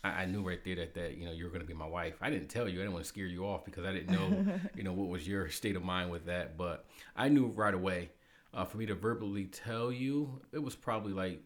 I, 0.03 0.09
I 0.09 0.25
knew 0.25 0.41
right 0.47 0.63
there 0.63 0.75
that, 0.75 0.93
that 0.95 1.17
you 1.17 1.25
know 1.25 1.31
you 1.31 1.45
were 1.45 1.50
going 1.50 1.62
to 1.62 1.67
be 1.67 1.74
my 1.74 1.88
wife. 1.88 2.15
I 2.21 2.29
didn't 2.29 2.50
tell 2.50 2.67
you. 2.67 2.75
I 2.75 2.81
didn't 2.81 2.93
want 2.93 3.05
to 3.05 3.09
scare 3.09 3.25
you 3.25 3.45
off 3.45 3.65
because 3.65 3.86
I 3.86 3.93
didn't 3.93 4.12
know 4.12 4.45
you 4.75 4.83
know 4.83 4.93
what 4.93 5.07
was 5.07 5.27
your 5.27 5.50
state 5.50 5.75
of 5.75 5.83
mind 5.83 6.12
with 6.12 6.25
that. 6.25 6.57
But 6.57 6.86
I 7.15 7.29
knew 7.29 7.47
right 7.47 7.74
away. 7.74 8.09
Uh, 8.53 8.63
for 8.65 8.77
me 8.77 8.86
to 8.88 8.95
verbally 8.95 9.45
tell 9.45 9.91
you, 9.91 10.41
it 10.51 10.63
was 10.63 10.75
probably 10.75 11.13
like 11.13 11.41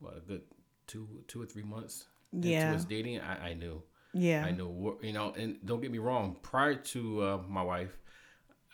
what 0.00 0.16
a 0.16 0.20
good 0.20 0.42
two 0.86 1.06
two 1.28 1.40
or 1.42 1.46
three 1.46 1.62
months 1.62 2.06
Yeah. 2.32 2.64
into 2.66 2.76
us 2.76 2.84
dating. 2.84 3.20
I, 3.20 3.50
I 3.50 3.54
knew. 3.54 3.82
Yeah. 4.12 4.44
I 4.44 4.50
know 4.50 4.66
what 4.68 5.02
you 5.04 5.12
know, 5.12 5.32
and 5.36 5.58
don't 5.64 5.80
get 5.80 5.90
me 5.92 5.98
wrong. 5.98 6.36
Prior 6.42 6.74
to 6.74 7.22
uh, 7.22 7.38
my 7.48 7.62
wife, 7.62 7.96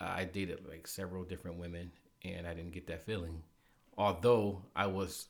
I 0.01 0.25
dated 0.25 0.67
like 0.69 0.87
several 0.87 1.25
different 1.25 1.59
women, 1.59 1.93
and 2.25 2.47
I 2.47 2.55
didn't 2.55 2.73
get 2.73 2.87
that 2.89 3.05
feeling. 3.05 3.43
Although 3.99 4.63
I 4.75 4.87
was 4.87 5.29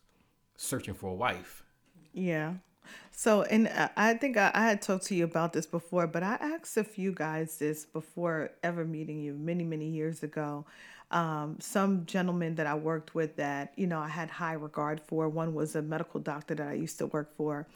searching 0.57 0.95
for 0.95 1.09
a 1.09 1.15
wife. 1.15 1.63
Yeah. 2.13 2.55
So, 3.11 3.43
and 3.43 3.67
uh, 3.69 3.89
I 3.97 4.15
think 4.15 4.37
I, 4.37 4.51
I 4.55 4.63
had 4.69 4.81
talked 4.83 5.07
to 5.07 5.15
you 5.15 5.25
about 5.25 5.53
this 5.53 5.67
before, 5.67 6.07
but 6.07 6.23
I 6.23 6.35
asked 6.41 6.77
a 6.77 6.85
few 6.85 7.13
guys 7.13 7.59
this 7.59 7.85
before 7.85 8.51
ever 8.63 8.85
meeting 8.85 9.21
you 9.21 9.35
many, 9.35 9.65
many 9.65 9.89
years 9.89 10.23
ago. 10.23 10.67
Um, 11.11 11.57
some 11.61 12.05
gentlemen 12.07 12.57
that 12.57 12.67
I 12.67 12.75
worked 12.75 13.15
with 13.15 13.37
that, 13.37 13.73
you 13.77 13.87
know, 13.87 14.01
I 14.01 14.09
had 14.09 14.29
high 14.29 14.55
regard 14.55 15.01
for. 15.01 15.29
One 15.29 15.55
was 15.55 15.77
a 15.77 15.83
medical 15.83 16.21
doctor 16.21 16.55
that 16.57 16.67
I 16.67 16.75
used 16.75 16.99
to 16.99 17.07
work 17.07 17.37
for. 17.37 17.67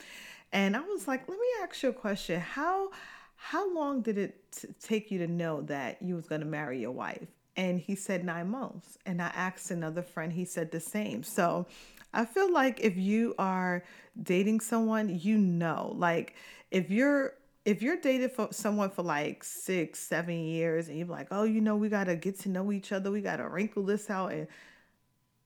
And 0.52 0.76
I 0.76 0.80
was 0.80 1.06
like, 1.06 1.28
let 1.28 1.38
me 1.38 1.46
ask 1.62 1.82
you 1.82 1.90
a 1.90 1.92
question. 1.92 2.40
How, 2.40 2.90
how 3.36 3.72
long 3.72 4.02
did 4.02 4.18
it 4.18 4.52
t- 4.52 4.68
take 4.82 5.10
you 5.10 5.18
to 5.18 5.28
know 5.28 5.62
that 5.62 6.02
you 6.02 6.16
was 6.16 6.26
going 6.26 6.40
to 6.40 6.46
marry 6.46 6.80
your 6.80 6.90
wife? 6.90 7.28
And 7.56 7.78
he 7.78 7.94
said 7.94 8.24
nine 8.24 8.48
months. 8.48 8.98
And 9.06 9.22
I 9.22 9.28
asked 9.28 9.70
another 9.70 10.02
friend, 10.02 10.32
he 10.32 10.44
said 10.44 10.72
the 10.72 10.80
same. 10.80 11.22
So 11.22 11.66
I 12.12 12.24
feel 12.24 12.52
like 12.52 12.80
if 12.80 12.96
you 12.96 13.34
are 13.38 13.84
dating 14.20 14.60
someone, 14.60 15.20
you 15.22 15.38
know, 15.38 15.94
like 15.96 16.34
if 16.70 16.90
you're 16.90 17.34
if 17.64 17.82
you're 17.82 17.96
dated 17.96 18.32
for 18.32 18.48
someone 18.52 18.90
for 18.90 19.02
like 19.02 19.44
six, 19.44 19.98
seven 19.98 20.38
years, 20.38 20.88
and 20.88 20.98
you're 20.98 21.06
like, 21.06 21.28
oh, 21.30 21.44
you 21.44 21.60
know, 21.60 21.76
we 21.76 21.88
gotta 21.88 22.16
get 22.16 22.38
to 22.40 22.48
know 22.48 22.72
each 22.72 22.92
other, 22.92 23.10
we 23.10 23.20
gotta 23.20 23.48
wrinkle 23.48 23.82
this 23.82 24.08
out, 24.08 24.32
and 24.32 24.48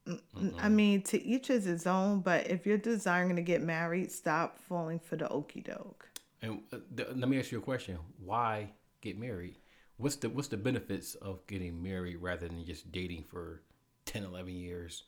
mm, 0.07 0.55
I 0.59 0.68
mean, 0.68 1.03
to 1.03 1.22
each 1.24 1.50
is 1.50 1.64
his 1.64 1.87
own. 1.87 2.20
But 2.20 2.48
if 2.48 2.66
you're 2.66 2.79
desiring 2.79 3.37
to 3.37 3.42
get 3.42 3.62
married, 3.62 4.12
stop 4.12 4.59
falling 4.59 4.98
for 4.98 5.16
the 5.16 5.29
okey 5.29 5.61
doke. 5.61 6.09
And 6.42 6.61
uh, 6.72 6.79
th- 6.96 7.09
let 7.14 7.29
me 7.29 7.38
ask 7.38 7.50
you 7.50 7.59
a 7.59 7.62
question: 7.62 7.98
Why 8.24 8.70
get 9.00 9.18
married? 9.18 9.57
What's 9.96 10.16
the 10.16 10.29
what's 10.29 10.48
the 10.48 10.57
benefits 10.57 11.14
of 11.16 11.46
getting 11.46 11.83
married 11.83 12.16
rather 12.16 12.48
than 12.48 12.64
just 12.64 12.92
dating 12.92 13.24
for 13.24 13.62
10, 14.07 14.24
11 14.24 14.53
years? 14.53 15.05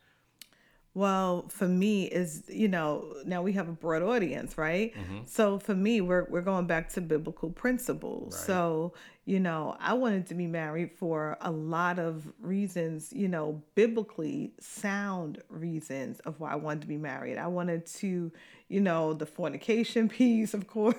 Well, 0.96 1.44
for 1.50 1.68
me 1.68 2.04
is 2.04 2.44
you 2.48 2.68
know 2.68 3.12
now 3.26 3.42
we 3.42 3.52
have 3.52 3.68
a 3.68 3.72
broad 3.72 4.02
audience, 4.02 4.56
right? 4.56 4.94
So 5.26 5.58
for 5.58 5.74
me, 5.74 6.00
we're 6.00 6.24
we're 6.30 6.40
going 6.40 6.66
back 6.66 6.88
to 6.94 7.02
biblical 7.02 7.50
principles. 7.50 8.32
Right. 8.32 8.46
So 8.46 8.94
you 9.26 9.38
know, 9.38 9.76
I 9.78 9.92
wanted 9.92 10.26
to 10.28 10.34
be 10.34 10.46
married 10.46 10.92
for 10.92 11.36
a 11.42 11.50
lot 11.50 11.98
of 11.98 12.32
reasons. 12.40 13.12
You 13.12 13.28
know, 13.28 13.62
biblically 13.74 14.54
sound 14.58 15.42
reasons 15.50 16.20
of 16.20 16.40
why 16.40 16.52
I 16.52 16.56
wanted 16.56 16.80
to 16.80 16.88
be 16.88 16.96
married. 16.96 17.36
I 17.36 17.48
wanted 17.48 17.84
to, 17.96 18.32
you 18.68 18.80
know, 18.80 19.12
the 19.12 19.26
fornication 19.26 20.08
piece, 20.18 20.54
of 20.54 20.66
course. 20.66 20.96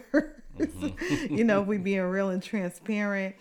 you 1.27 1.43
know, 1.43 1.63
we 1.63 1.79
being 1.79 2.01
real 2.01 2.29
and 2.29 2.43
transparent. 2.43 3.35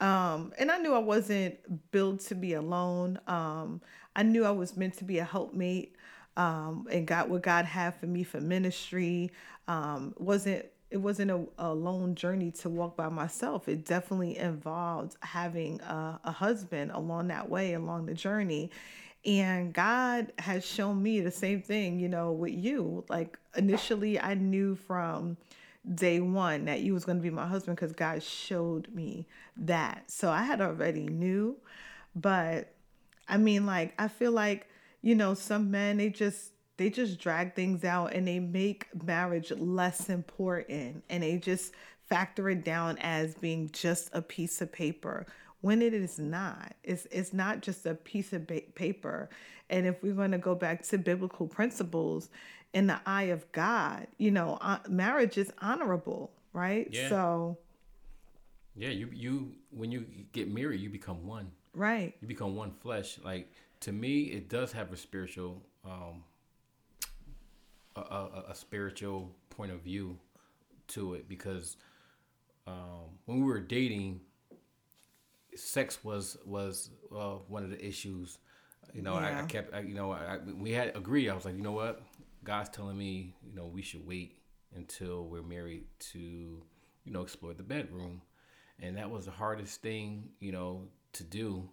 Um, 0.00 0.52
and 0.56 0.70
I 0.70 0.78
knew 0.78 0.94
I 0.94 0.98
wasn't 0.98 1.90
built 1.90 2.20
to 2.26 2.36
be 2.36 2.52
alone. 2.52 3.18
Um, 3.26 3.80
I 4.14 4.22
knew 4.22 4.44
I 4.44 4.50
was 4.50 4.76
meant 4.76 4.94
to 4.98 5.04
be 5.04 5.18
a 5.18 5.24
helpmate. 5.24 5.95
Um, 6.36 6.86
and 6.90 7.06
got 7.06 7.30
what 7.30 7.42
God 7.42 7.64
had 7.64 7.94
for 7.94 8.06
me 8.06 8.22
for 8.22 8.40
ministry. 8.40 9.30
Um, 9.68 10.14
wasn't 10.18 10.66
it 10.90 10.98
wasn't 10.98 11.30
a, 11.30 11.44
a 11.58 11.74
lone 11.74 12.14
journey 12.14 12.50
to 12.52 12.68
walk 12.68 12.96
by 12.96 13.08
myself. 13.08 13.68
It 13.68 13.84
definitely 13.84 14.38
involved 14.38 15.16
having 15.20 15.80
a, 15.80 16.20
a 16.24 16.30
husband 16.30 16.92
along 16.92 17.28
that 17.28 17.50
way, 17.50 17.74
along 17.74 18.06
the 18.06 18.14
journey. 18.14 18.70
And 19.24 19.72
God 19.72 20.32
has 20.38 20.64
shown 20.64 21.02
me 21.02 21.20
the 21.20 21.32
same 21.32 21.60
thing, 21.60 21.98
you 21.98 22.08
know, 22.08 22.30
with 22.30 22.54
you. 22.54 23.04
Like 23.08 23.38
initially, 23.56 24.20
I 24.20 24.34
knew 24.34 24.76
from 24.76 25.36
day 25.94 26.20
one 26.20 26.66
that 26.66 26.80
you 26.80 26.94
was 26.94 27.04
going 27.04 27.18
to 27.18 27.22
be 27.22 27.30
my 27.30 27.46
husband 27.46 27.76
because 27.76 27.92
God 27.92 28.22
showed 28.22 28.88
me 28.94 29.26
that. 29.56 30.10
So 30.10 30.30
I 30.30 30.42
had 30.42 30.60
already 30.60 31.06
knew, 31.06 31.56
but 32.14 32.72
I 33.28 33.36
mean, 33.36 33.66
like 33.66 33.94
I 33.98 34.06
feel 34.06 34.32
like 34.32 34.68
you 35.02 35.14
know 35.14 35.34
some 35.34 35.70
men 35.70 35.96
they 35.98 36.08
just 36.10 36.52
they 36.76 36.90
just 36.90 37.18
drag 37.18 37.54
things 37.54 37.84
out 37.84 38.12
and 38.12 38.26
they 38.28 38.38
make 38.38 38.86
marriage 39.04 39.50
less 39.56 40.08
important 40.10 41.02
and 41.08 41.22
they 41.22 41.38
just 41.38 41.72
factor 42.08 42.48
it 42.50 42.64
down 42.64 42.96
as 42.98 43.34
being 43.34 43.68
just 43.72 44.10
a 44.12 44.22
piece 44.22 44.60
of 44.60 44.70
paper 44.72 45.26
when 45.60 45.80
it 45.82 45.92
is 45.94 46.18
not 46.18 46.74
it's 46.84 47.06
it's 47.10 47.32
not 47.32 47.60
just 47.62 47.86
a 47.86 47.94
piece 47.94 48.32
of 48.32 48.46
ba- 48.46 48.60
paper 48.74 49.28
and 49.70 49.86
if 49.86 50.02
we're 50.02 50.12
going 50.14 50.30
to 50.30 50.38
go 50.38 50.54
back 50.54 50.82
to 50.82 50.98
biblical 50.98 51.46
principles 51.46 52.28
in 52.74 52.86
the 52.86 53.00
eye 53.06 53.24
of 53.24 53.50
god 53.52 54.06
you 54.18 54.30
know 54.30 54.58
uh, 54.60 54.78
marriage 54.88 55.38
is 55.38 55.50
honorable 55.60 56.30
right 56.52 56.88
Yeah. 56.92 57.08
so 57.08 57.58
Yeah, 58.76 58.90
you 58.90 59.08
you 59.12 59.52
when 59.70 59.90
you 59.90 60.04
get 60.32 60.52
married, 60.52 60.80
you 60.80 60.90
become 60.90 61.26
one. 61.26 61.50
right 61.74 62.14
You 62.20 62.28
become 62.28 62.54
one 62.54 62.72
flesh. 62.82 63.18
Like 63.24 63.50
to 63.80 63.92
me, 63.92 64.22
it 64.24 64.48
does 64.48 64.72
have 64.72 64.92
a 64.92 64.96
spiritual, 64.96 65.62
um, 65.84 66.24
a, 67.94 68.00
a, 68.00 68.44
a 68.50 68.54
spiritual 68.54 69.34
point 69.50 69.72
of 69.72 69.80
view 69.80 70.18
to 70.88 71.14
it 71.14 71.28
because 71.28 71.76
um, 72.66 73.18
when 73.26 73.40
we 73.40 73.44
were 73.44 73.60
dating, 73.60 74.20
sex 75.54 76.04
was 76.04 76.36
was 76.44 76.90
uh, 77.14 77.36
one 77.48 77.64
of 77.64 77.70
the 77.70 77.84
issues. 77.84 78.38
You 78.92 79.02
know, 79.02 79.14
I, 79.14 79.40
I 79.40 79.42
kept, 79.42 79.74
I, 79.74 79.80
you 79.80 79.94
know, 79.94 80.12
I, 80.12 80.38
we 80.38 80.70
had 80.72 80.96
agreed. 80.96 81.28
I 81.28 81.34
was 81.34 81.44
like, 81.44 81.56
you 81.56 81.62
know 81.62 81.72
what, 81.72 82.02
God's 82.44 82.70
telling 82.70 82.96
me, 82.96 83.34
you 83.44 83.54
know, 83.54 83.66
we 83.66 83.82
should 83.82 84.06
wait 84.06 84.38
until 84.74 85.24
we're 85.24 85.42
married 85.42 85.84
to, 86.12 86.18
you 86.18 87.12
know, 87.12 87.22
explore 87.22 87.52
the 87.52 87.62
bedroom, 87.62 88.22
and 88.80 88.96
that 88.96 89.10
was 89.10 89.24
the 89.24 89.32
hardest 89.32 89.82
thing, 89.82 90.28
you 90.40 90.52
know, 90.52 90.82
to 91.14 91.24
do. 91.24 91.68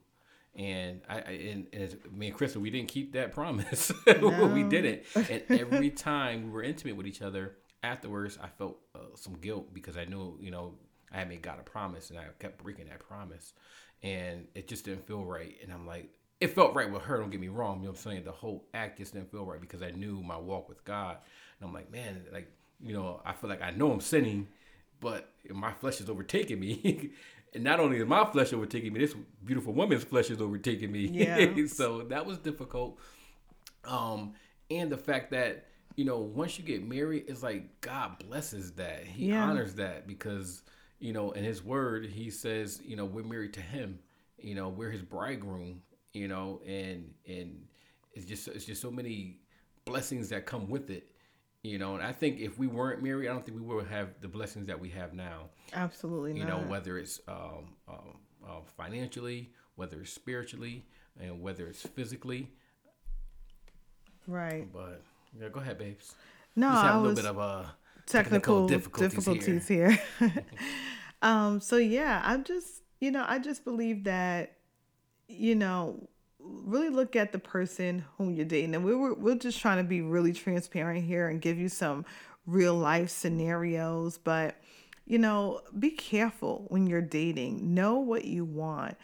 And 0.56 1.02
I, 1.10 1.16
I 1.18 1.32
and, 1.52 1.68
and 1.74 1.84
as- 1.84 1.96
me 2.12 2.28
and 2.28 2.36
Crystal, 2.36 2.62
we 2.62 2.70
didn't 2.70 2.89
keep 2.89 3.13
that 3.13 3.32
promise. 3.34 3.92
we 4.06 4.63
didn't. 4.63 5.04
And 5.30 5.44
every 5.50 5.89
time 5.89 6.46
we 6.46 6.50
were 6.52 6.63
intimate 6.63 6.96
with 6.96 7.08
each 7.08 7.22
other, 7.22 7.58
afterwards, 7.82 8.38
I 8.42 8.48
felt 8.50 8.78
uh, 8.96 9.00
some 9.16 9.34
guilt 9.36 9.74
because 9.74 9.98
I 9.98 10.06
knew, 10.06 10.38
you 10.39 10.52
know, 10.52 10.76
I 11.12 11.18
had 11.20 11.30
made 11.30 11.42
God 11.42 11.60
a 11.60 11.63
promise, 11.63 12.10
and 12.10 12.20
I 12.20 12.26
kept 12.39 12.62
breaking 12.63 12.86
that 12.88 13.00
promise. 13.00 13.54
and 14.02 14.48
it 14.56 14.68
just 14.68 14.86
didn't 14.86 15.06
feel 15.08 15.24
right. 15.24 15.56
And 15.63 15.72
I'm 15.72 15.86
like, 15.88 16.10
it 16.42 16.54
felt 16.56 16.76
right 16.76 16.92
with 16.92 17.04
her. 17.04 17.18
Don't 17.20 17.30
get 17.30 17.39
me 17.39 17.48
wrong. 17.48 17.78
You 17.80 17.86
know 17.86 17.92
what 17.92 17.98
I'm 18.00 18.12
saying? 18.12 18.24
The 18.26 18.32
whole 18.32 18.66
act 18.74 18.98
just 18.98 19.13
didn't 19.13 19.32
feel 19.32 19.46
right 19.46 19.62
because 19.62 19.82
I 19.82 19.92
knew 19.92 20.22
my 20.22 20.38
walk 20.38 20.68
with 20.70 20.84
God. 20.84 21.18
And 21.60 21.68
I'm 21.68 21.74
like, 21.74 21.92
man, 21.92 22.24
like 22.32 22.52
you 22.84 22.94
know, 22.94 23.22
I 23.26 23.34
feel 23.34 23.50
like 23.50 23.62
I 23.62 23.72
know 23.72 23.92
I'm 23.92 24.02
sinning, 24.02 24.48
but 25.00 25.30
my 25.50 25.72
flesh 25.74 26.02
is 26.02 26.10
overtaking 26.10 26.60
me. 26.60 27.12
and 27.54 27.63
not 27.63 27.80
only 27.80 27.98
is 27.98 28.06
my 28.06 28.26
flesh 28.26 28.54
overtaking 28.54 28.94
me, 28.94 29.00
this 29.00 29.16
beautiful 29.44 29.74
woman's 29.74 30.04
flesh 30.04 30.30
is 30.30 30.42
overtaking 30.42 30.92
me. 30.92 31.08
Yeah. 31.08 31.66
so 31.68 32.04
that 32.04 32.26
was 32.26 32.38
difficult. 32.38 33.00
Um, 33.86 34.34
and 34.72 34.92
the 34.92 34.98
fact 34.98 35.32
that 35.32 35.66
you 35.96 36.06
know, 36.06 36.18
once 36.18 36.58
you 36.58 36.63
get 36.63 36.88
married, 36.88 37.26
it's 37.28 37.44
like 37.44 37.82
God 37.82 38.18
blesses 38.20 38.72
that. 38.74 39.06
He 39.06 39.28
yeah. 39.28 39.44
honors 39.44 39.76
that 39.76 40.08
because, 40.08 40.63
you 41.00 41.13
know, 41.13 41.32
in 41.32 41.44
his 41.44 41.63
word, 41.63 42.06
he 42.06 42.30
says, 42.30 42.82
you 42.84 42.96
know, 42.96 43.06
we're 43.06 43.24
married 43.24 43.54
to 43.54 43.62
him. 43.62 44.00
You 44.38 44.56
know, 44.56 44.70
we're 44.70 44.89
his 44.89 45.04
bridegroom, 45.04 45.82
you 46.13 46.28
know, 46.28 46.62
and 46.66 47.13
and 47.28 47.63
it's 48.13 48.26
just 48.26 48.48
it's 48.48 48.66
just 48.66 48.82
so 48.82 48.92
many 48.92 49.38
blessings 49.86 50.30
that 50.30 50.46
come 50.46 50.68
with 50.68 50.89
it. 50.89 51.08
You 51.63 51.78
know, 51.78 51.95
and 51.95 52.04
I 52.04 52.12
think 52.12 52.41
if 52.41 52.60
we 52.60 52.67
weren't 52.67 53.02
married, 53.02 53.30
I 53.30 53.32
don't 53.32 53.45
think 53.45 53.58
we 53.58 53.63
would 53.63 53.88
have 53.88 54.10
the 54.19 54.28
blessings 54.28 54.67
that 54.67 54.78
we 54.78 54.89
have 54.89 55.13
now. 55.13 55.49
Absolutely 55.73 56.38
you 56.38 56.43
not. 56.43 56.62
know, 56.63 56.67
whether 56.67 56.97
it's 56.97 57.21
um, 57.30 57.76
um, 57.88 58.17
uh, 58.45 58.60
financially, 58.76 59.49
whether 59.76 60.02
it's 60.02 60.12
spiritually, 60.12 60.86
and 61.17 61.41
whether 61.41 61.67
it's 61.67 61.82
physically. 61.82 62.52
Right. 64.28 64.67
But 64.73 65.04
yeah, 65.39 65.47
go 65.47 65.62
ahead, 65.62 65.78
babes. 65.78 66.15
No, 66.54 66.69
Just 66.69 66.84
have 66.84 66.95
I 66.95 66.97
a 66.97 66.99
little 66.99 67.15
bit 67.15 67.26
of 67.26 67.39
uh, 67.39 67.63
technical, 68.08 68.67
difficulties, 68.67 69.13
difficulties 69.13 69.67
here. 69.67 69.97
here. 70.19 70.45
um, 71.21 71.62
so 71.62 71.78
yeah, 71.78 72.21
I'm 72.26 72.43
just, 72.43 72.84
you 72.99 73.10
know, 73.10 73.23
I 73.26 73.39
just 73.39 73.63
believe 73.63 74.04
that, 74.04 74.58
you 75.30 75.56
know, 75.56 76.10
really 76.44 76.90
look 76.90 77.16
at 77.16 77.32
the 77.32 77.40
person 77.40 78.06
whom 78.18 78.34
you're 78.34 78.46
dating, 78.46 78.76
and 78.76 78.84
we 78.84 78.96
were 78.96 79.14
we're 79.14 79.36
just 79.36 79.60
trying 79.60 79.78
to 79.78 79.84
be 79.84 80.02
really 80.02 80.34
transparent 80.34 81.06
here 81.06 81.28
and 81.30 81.42
give 81.42 81.58
you 81.58 81.70
some 81.70 82.06
real 82.46 82.76
life 82.76 83.10
scenarios, 83.10 84.18
but 84.18 84.56
you 85.06 85.18
know, 85.18 85.62
be 85.78 85.90
careful 85.92 86.66
when 86.70 86.88
you're 86.88 87.02
dating. 87.02 87.74
Know 87.74 88.00
what 88.00 88.26
you 88.26 88.46
want. 88.46 88.96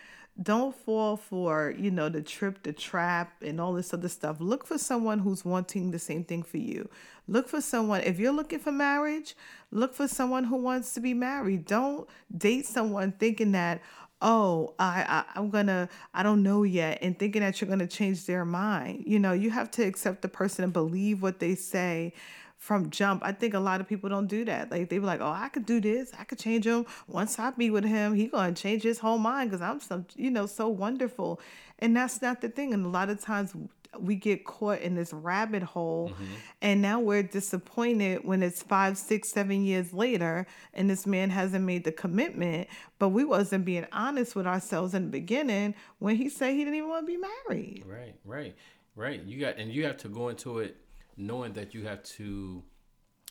Don't 0.42 0.74
fall 0.74 1.18
for 1.18 1.74
you 1.78 1.92
know 1.92 2.10
the 2.10 2.22
trip 2.22 2.64
the 2.64 2.74
trap 2.74 3.42
and 3.42 3.60
all 3.60 3.74
this 3.74 3.94
other 3.94 4.10
stuff. 4.10 4.38
Look 4.40 4.66
for 4.66 4.78
someone 4.78 5.20
who's 5.20 5.44
wanting 5.44 5.92
the 5.92 6.00
same 6.00 6.24
thing 6.24 6.44
for 6.44 6.58
you. 6.58 6.90
Look 7.28 7.50
for 7.50 7.62
someone 7.62 8.02
if 8.02 8.20
you're 8.20 8.32
looking 8.34 8.60
for 8.60 8.72
marriage 8.72 9.36
look 9.72 9.94
for 9.94 10.08
someone 10.08 10.46
who 10.46 10.58
wants 10.58 10.94
to 10.94 11.00
be 11.00 11.14
married. 11.14 11.66
Don't 11.66 12.08
date 12.36 12.66
someone 12.66 13.12
thinking 13.14 13.52
that 13.52 13.82
oh 14.22 14.74
I, 14.78 15.06
I 15.08 15.40
i'm 15.40 15.50
gonna 15.50 15.88
i 16.14 16.24
don't 16.24 16.44
know 16.44 16.64
yet 16.64 17.00
and 17.02 17.18
thinking 17.18 17.42
that 17.42 17.60
you're 17.62 17.70
gonna 17.70 17.88
change 17.88 18.26
their 18.26 18.46
mind 18.46 19.04
you 19.08 19.20
know 19.20 19.34
you 19.34 19.50
have 19.50 19.72
to 19.72 19.84
accept 19.84 20.22
the 20.22 20.28
person 20.28 20.64
and 20.64 20.74
believe 20.74 21.22
what 21.22 21.40
they 21.40 21.56
say 21.56 22.14
from 22.60 22.90
jump. 22.90 23.24
I 23.26 23.32
think 23.32 23.54
a 23.54 23.60
lot 23.60 23.80
of 23.80 23.88
people 23.88 24.10
don't 24.10 24.28
do 24.28 24.44
that. 24.46 24.70
Like 24.70 24.90
they 24.90 25.00
be 25.00 25.06
like, 25.06 25.22
"Oh, 25.22 25.32
I 25.32 25.48
could 25.48 25.66
do 25.66 25.80
this. 25.80 26.12
I 26.20 26.26
could 26.26 26.38
change 26.38 26.68
him. 26.68 26.86
Once 27.08 27.40
I 27.40 27.52
be 27.52 27.70
with 27.72 27.86
him, 27.86 28.14
he 28.14 28.28
gonna 28.28 28.54
change 28.54 28.84
his 28.84 29.00
whole 29.00 29.18
mind 29.18 29.50
because 29.50 29.62
I'm 29.62 29.80
some, 29.80 30.06
you 30.16 30.30
know, 30.30 30.46
so 30.46 30.68
wonderful." 30.68 31.40
And 31.80 31.96
that's 31.96 32.22
not 32.22 32.42
the 32.42 32.50
thing. 32.50 32.74
And 32.74 32.86
a 32.86 32.90
lot 32.90 33.10
of 33.10 33.22
times 33.22 33.54
we 33.98 34.16
get 34.16 34.46
caught 34.46 34.82
in 34.82 34.96
this 34.96 35.12
rabbit 35.14 35.64
hole, 35.64 36.10
mm-hmm. 36.10 36.26
and 36.62 36.82
now 36.82 37.00
we're 37.00 37.24
disappointed 37.24 38.24
when 38.24 38.44
it's 38.44 38.62
five, 38.62 38.98
six, 38.98 39.30
seven 39.30 39.64
years 39.64 39.94
later, 39.94 40.46
and 40.74 40.90
this 40.90 41.08
man 41.08 41.30
hasn't 41.30 41.66
made 41.66 41.84
the 41.84 41.92
commitment. 41.92 42.68
But 43.00 43.10
we 43.10 43.24
wasn't 43.26 43.66
being 43.66 43.88
honest 43.92 44.36
with 44.36 44.46
ourselves 44.46 44.94
in 44.94 45.06
the 45.06 45.10
beginning 45.10 45.76
when 45.98 46.16
he 46.16 46.30
said 46.30 46.52
he 46.52 46.60
didn't 46.60 46.76
even 46.76 46.90
want 46.90 47.08
to 47.08 47.12
be 47.12 47.18
married. 47.18 47.84
Right, 47.86 48.16
right, 48.26 48.56
right. 48.96 49.24
You 49.24 49.40
got, 49.40 49.58
and 49.58 49.72
you 49.72 49.86
have 49.86 49.98
to 49.98 50.10
go 50.10 50.30
into 50.30 50.60
it 50.60 50.78
knowing 51.18 51.54
that 51.54 51.74
you 51.74 51.86
have 51.86 52.02
to 52.04 52.64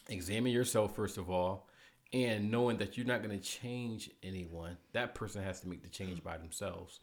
examine 0.09 0.53
yourself 0.53 0.95
first 0.95 1.19
of 1.19 1.31
all 1.31 1.69
and 2.13 2.51
knowing 2.51 2.79
that 2.79 2.97
you're 2.97 3.07
not 3.07 3.23
going 3.23 3.37
to 3.37 3.45
change 3.45 4.11
anyone 4.23 4.77
that 4.93 5.15
person 5.15 5.43
has 5.43 5.61
to 5.61 5.69
make 5.69 5.83
the 5.83 5.89
change 5.89 6.23
by 6.23 6.39
themselves 6.39 7.01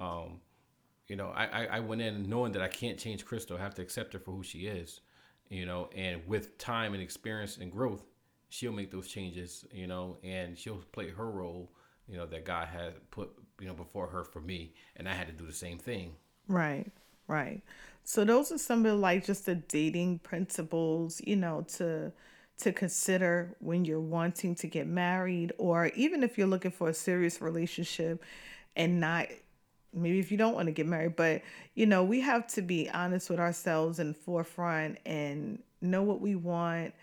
um, 0.00 0.40
you 1.08 1.16
know 1.16 1.32
I, 1.34 1.66
I 1.66 1.80
went 1.80 2.02
in 2.02 2.28
knowing 2.28 2.52
that 2.52 2.62
i 2.62 2.68
can't 2.68 2.98
change 2.98 3.24
crystal. 3.24 3.56
I 3.56 3.60
have 3.60 3.74
to 3.74 3.82
accept 3.82 4.12
her 4.12 4.18
for 4.18 4.32
who 4.32 4.42
she 4.42 4.66
is 4.66 5.00
you 5.50 5.66
know 5.66 5.88
and 5.94 6.26
with 6.26 6.56
time 6.58 6.94
and 6.94 7.02
experience 7.02 7.58
and 7.58 7.70
growth 7.70 8.04
she'll 8.48 8.72
make 8.72 8.90
those 8.90 9.08
changes 9.08 9.64
you 9.72 9.86
know 9.86 10.18
and 10.22 10.58
she'll 10.58 10.82
play 10.92 11.10
her 11.10 11.30
role 11.30 11.70
you 12.08 12.16
know 12.16 12.26
that 12.26 12.44
god 12.44 12.68
had 12.68 12.94
put 13.10 13.30
you 13.60 13.66
know 13.66 13.74
before 13.74 14.06
her 14.06 14.24
for 14.24 14.40
me 14.40 14.72
and 14.96 15.08
i 15.08 15.12
had 15.12 15.26
to 15.26 15.32
do 15.32 15.46
the 15.46 15.52
same 15.52 15.78
thing. 15.78 16.12
Right 16.48 16.90
right. 17.28 17.62
So 18.04 18.24
those 18.24 18.52
are 18.52 18.58
some 18.58 18.84
of 18.86 18.98
like 18.98 19.24
just 19.24 19.46
the 19.46 19.54
dating 19.54 20.20
principles, 20.20 21.20
you 21.24 21.36
know, 21.36 21.64
to 21.76 22.12
to 22.56 22.72
consider 22.72 23.56
when 23.58 23.84
you're 23.84 24.00
wanting 24.00 24.54
to 24.54 24.68
get 24.68 24.86
married 24.86 25.52
or 25.58 25.86
even 25.96 26.22
if 26.22 26.38
you're 26.38 26.46
looking 26.46 26.70
for 26.70 26.88
a 26.88 26.94
serious 26.94 27.40
relationship 27.40 28.22
and 28.76 29.00
not 29.00 29.26
maybe 29.94 30.18
if 30.18 30.30
you 30.30 30.36
don't 30.36 30.54
want 30.54 30.66
to 30.66 30.72
get 30.72 30.86
married, 30.86 31.16
but 31.16 31.42
you 31.74 31.86
know, 31.86 32.04
we 32.04 32.20
have 32.20 32.46
to 32.48 32.62
be 32.62 32.90
honest 32.90 33.30
with 33.30 33.40
ourselves 33.40 33.98
in 33.98 34.14
forefront 34.14 34.98
and 35.06 35.62
know 35.80 36.02
what 36.02 36.20
we 36.20 36.34
want 36.34 36.94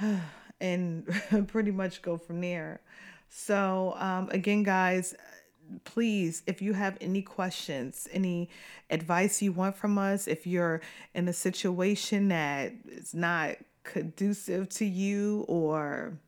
and 0.60 1.06
pretty 1.48 1.70
much 1.70 2.02
go 2.02 2.16
from 2.16 2.40
there. 2.40 2.80
So, 3.28 3.94
um, 3.98 4.28
again, 4.30 4.62
guys, 4.62 5.14
please, 5.84 6.42
if 6.46 6.60
you 6.60 6.74
have 6.74 6.98
any 7.00 7.22
questions, 7.22 8.06
any 8.12 8.50
advice 8.90 9.40
you 9.40 9.52
want 9.52 9.76
from 9.76 9.96
us, 9.96 10.28
if 10.28 10.46
you're 10.46 10.80
in 11.14 11.28
a 11.28 11.32
situation 11.32 12.28
that 12.28 12.72
is 12.86 13.14
not 13.14 13.56
conducive 13.84 14.68
to 14.68 14.84
you 14.84 15.44
or 15.48 16.18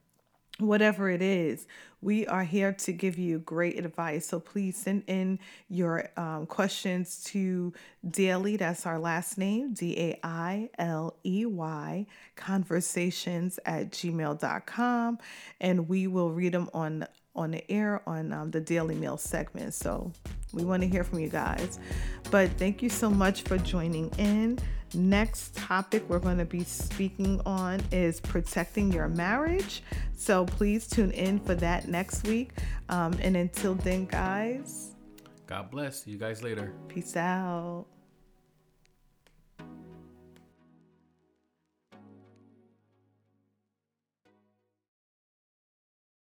whatever 0.58 1.10
it 1.10 1.22
is, 1.22 1.66
we 2.00 2.26
are 2.26 2.44
here 2.44 2.72
to 2.72 2.92
give 2.92 3.18
you 3.18 3.38
great 3.38 3.78
advice. 3.78 4.26
So 4.26 4.38
please 4.38 4.76
send 4.76 5.04
in 5.06 5.38
your 5.68 6.10
um, 6.16 6.46
questions 6.46 7.24
to 7.28 7.72
dailey, 8.06 8.58
that's 8.58 8.84
our 8.84 8.98
last 8.98 9.38
name, 9.38 9.72
D 9.72 9.98
A 9.98 10.20
I 10.22 10.70
L 10.78 11.16
E 11.24 11.46
Y, 11.46 12.06
conversations 12.36 13.58
at 13.64 13.90
gmail.com, 13.90 15.18
and 15.60 15.88
we 15.88 16.06
will 16.06 16.30
read 16.30 16.52
them 16.52 16.68
on 16.74 17.06
on 17.36 17.50
the 17.50 17.68
air 17.70 18.00
on 18.06 18.32
um, 18.32 18.50
the 18.52 18.60
Daily 18.60 18.94
Mail 18.94 19.16
segment. 19.16 19.74
So 19.74 20.12
we 20.54 20.64
want 20.64 20.82
to 20.82 20.88
hear 20.88 21.04
from 21.04 21.18
you 21.18 21.28
guys. 21.28 21.78
But 22.30 22.50
thank 22.52 22.82
you 22.82 22.88
so 22.88 23.10
much 23.10 23.42
for 23.42 23.58
joining 23.58 24.10
in. 24.18 24.58
Next 24.94 25.56
topic 25.56 26.04
we're 26.08 26.20
going 26.20 26.38
to 26.38 26.44
be 26.44 26.62
speaking 26.62 27.40
on 27.44 27.80
is 27.90 28.20
protecting 28.20 28.92
your 28.92 29.08
marriage. 29.08 29.82
So 30.16 30.46
please 30.46 30.86
tune 30.86 31.10
in 31.10 31.40
for 31.40 31.54
that 31.56 31.88
next 31.88 32.26
week. 32.26 32.52
Um, 32.88 33.14
and 33.20 33.36
until 33.36 33.74
then, 33.74 34.06
guys, 34.06 34.92
God 35.46 35.70
bless. 35.70 36.04
See 36.04 36.12
you 36.12 36.18
guys 36.18 36.42
later. 36.42 36.72
Peace 36.88 37.16
out. 37.16 37.86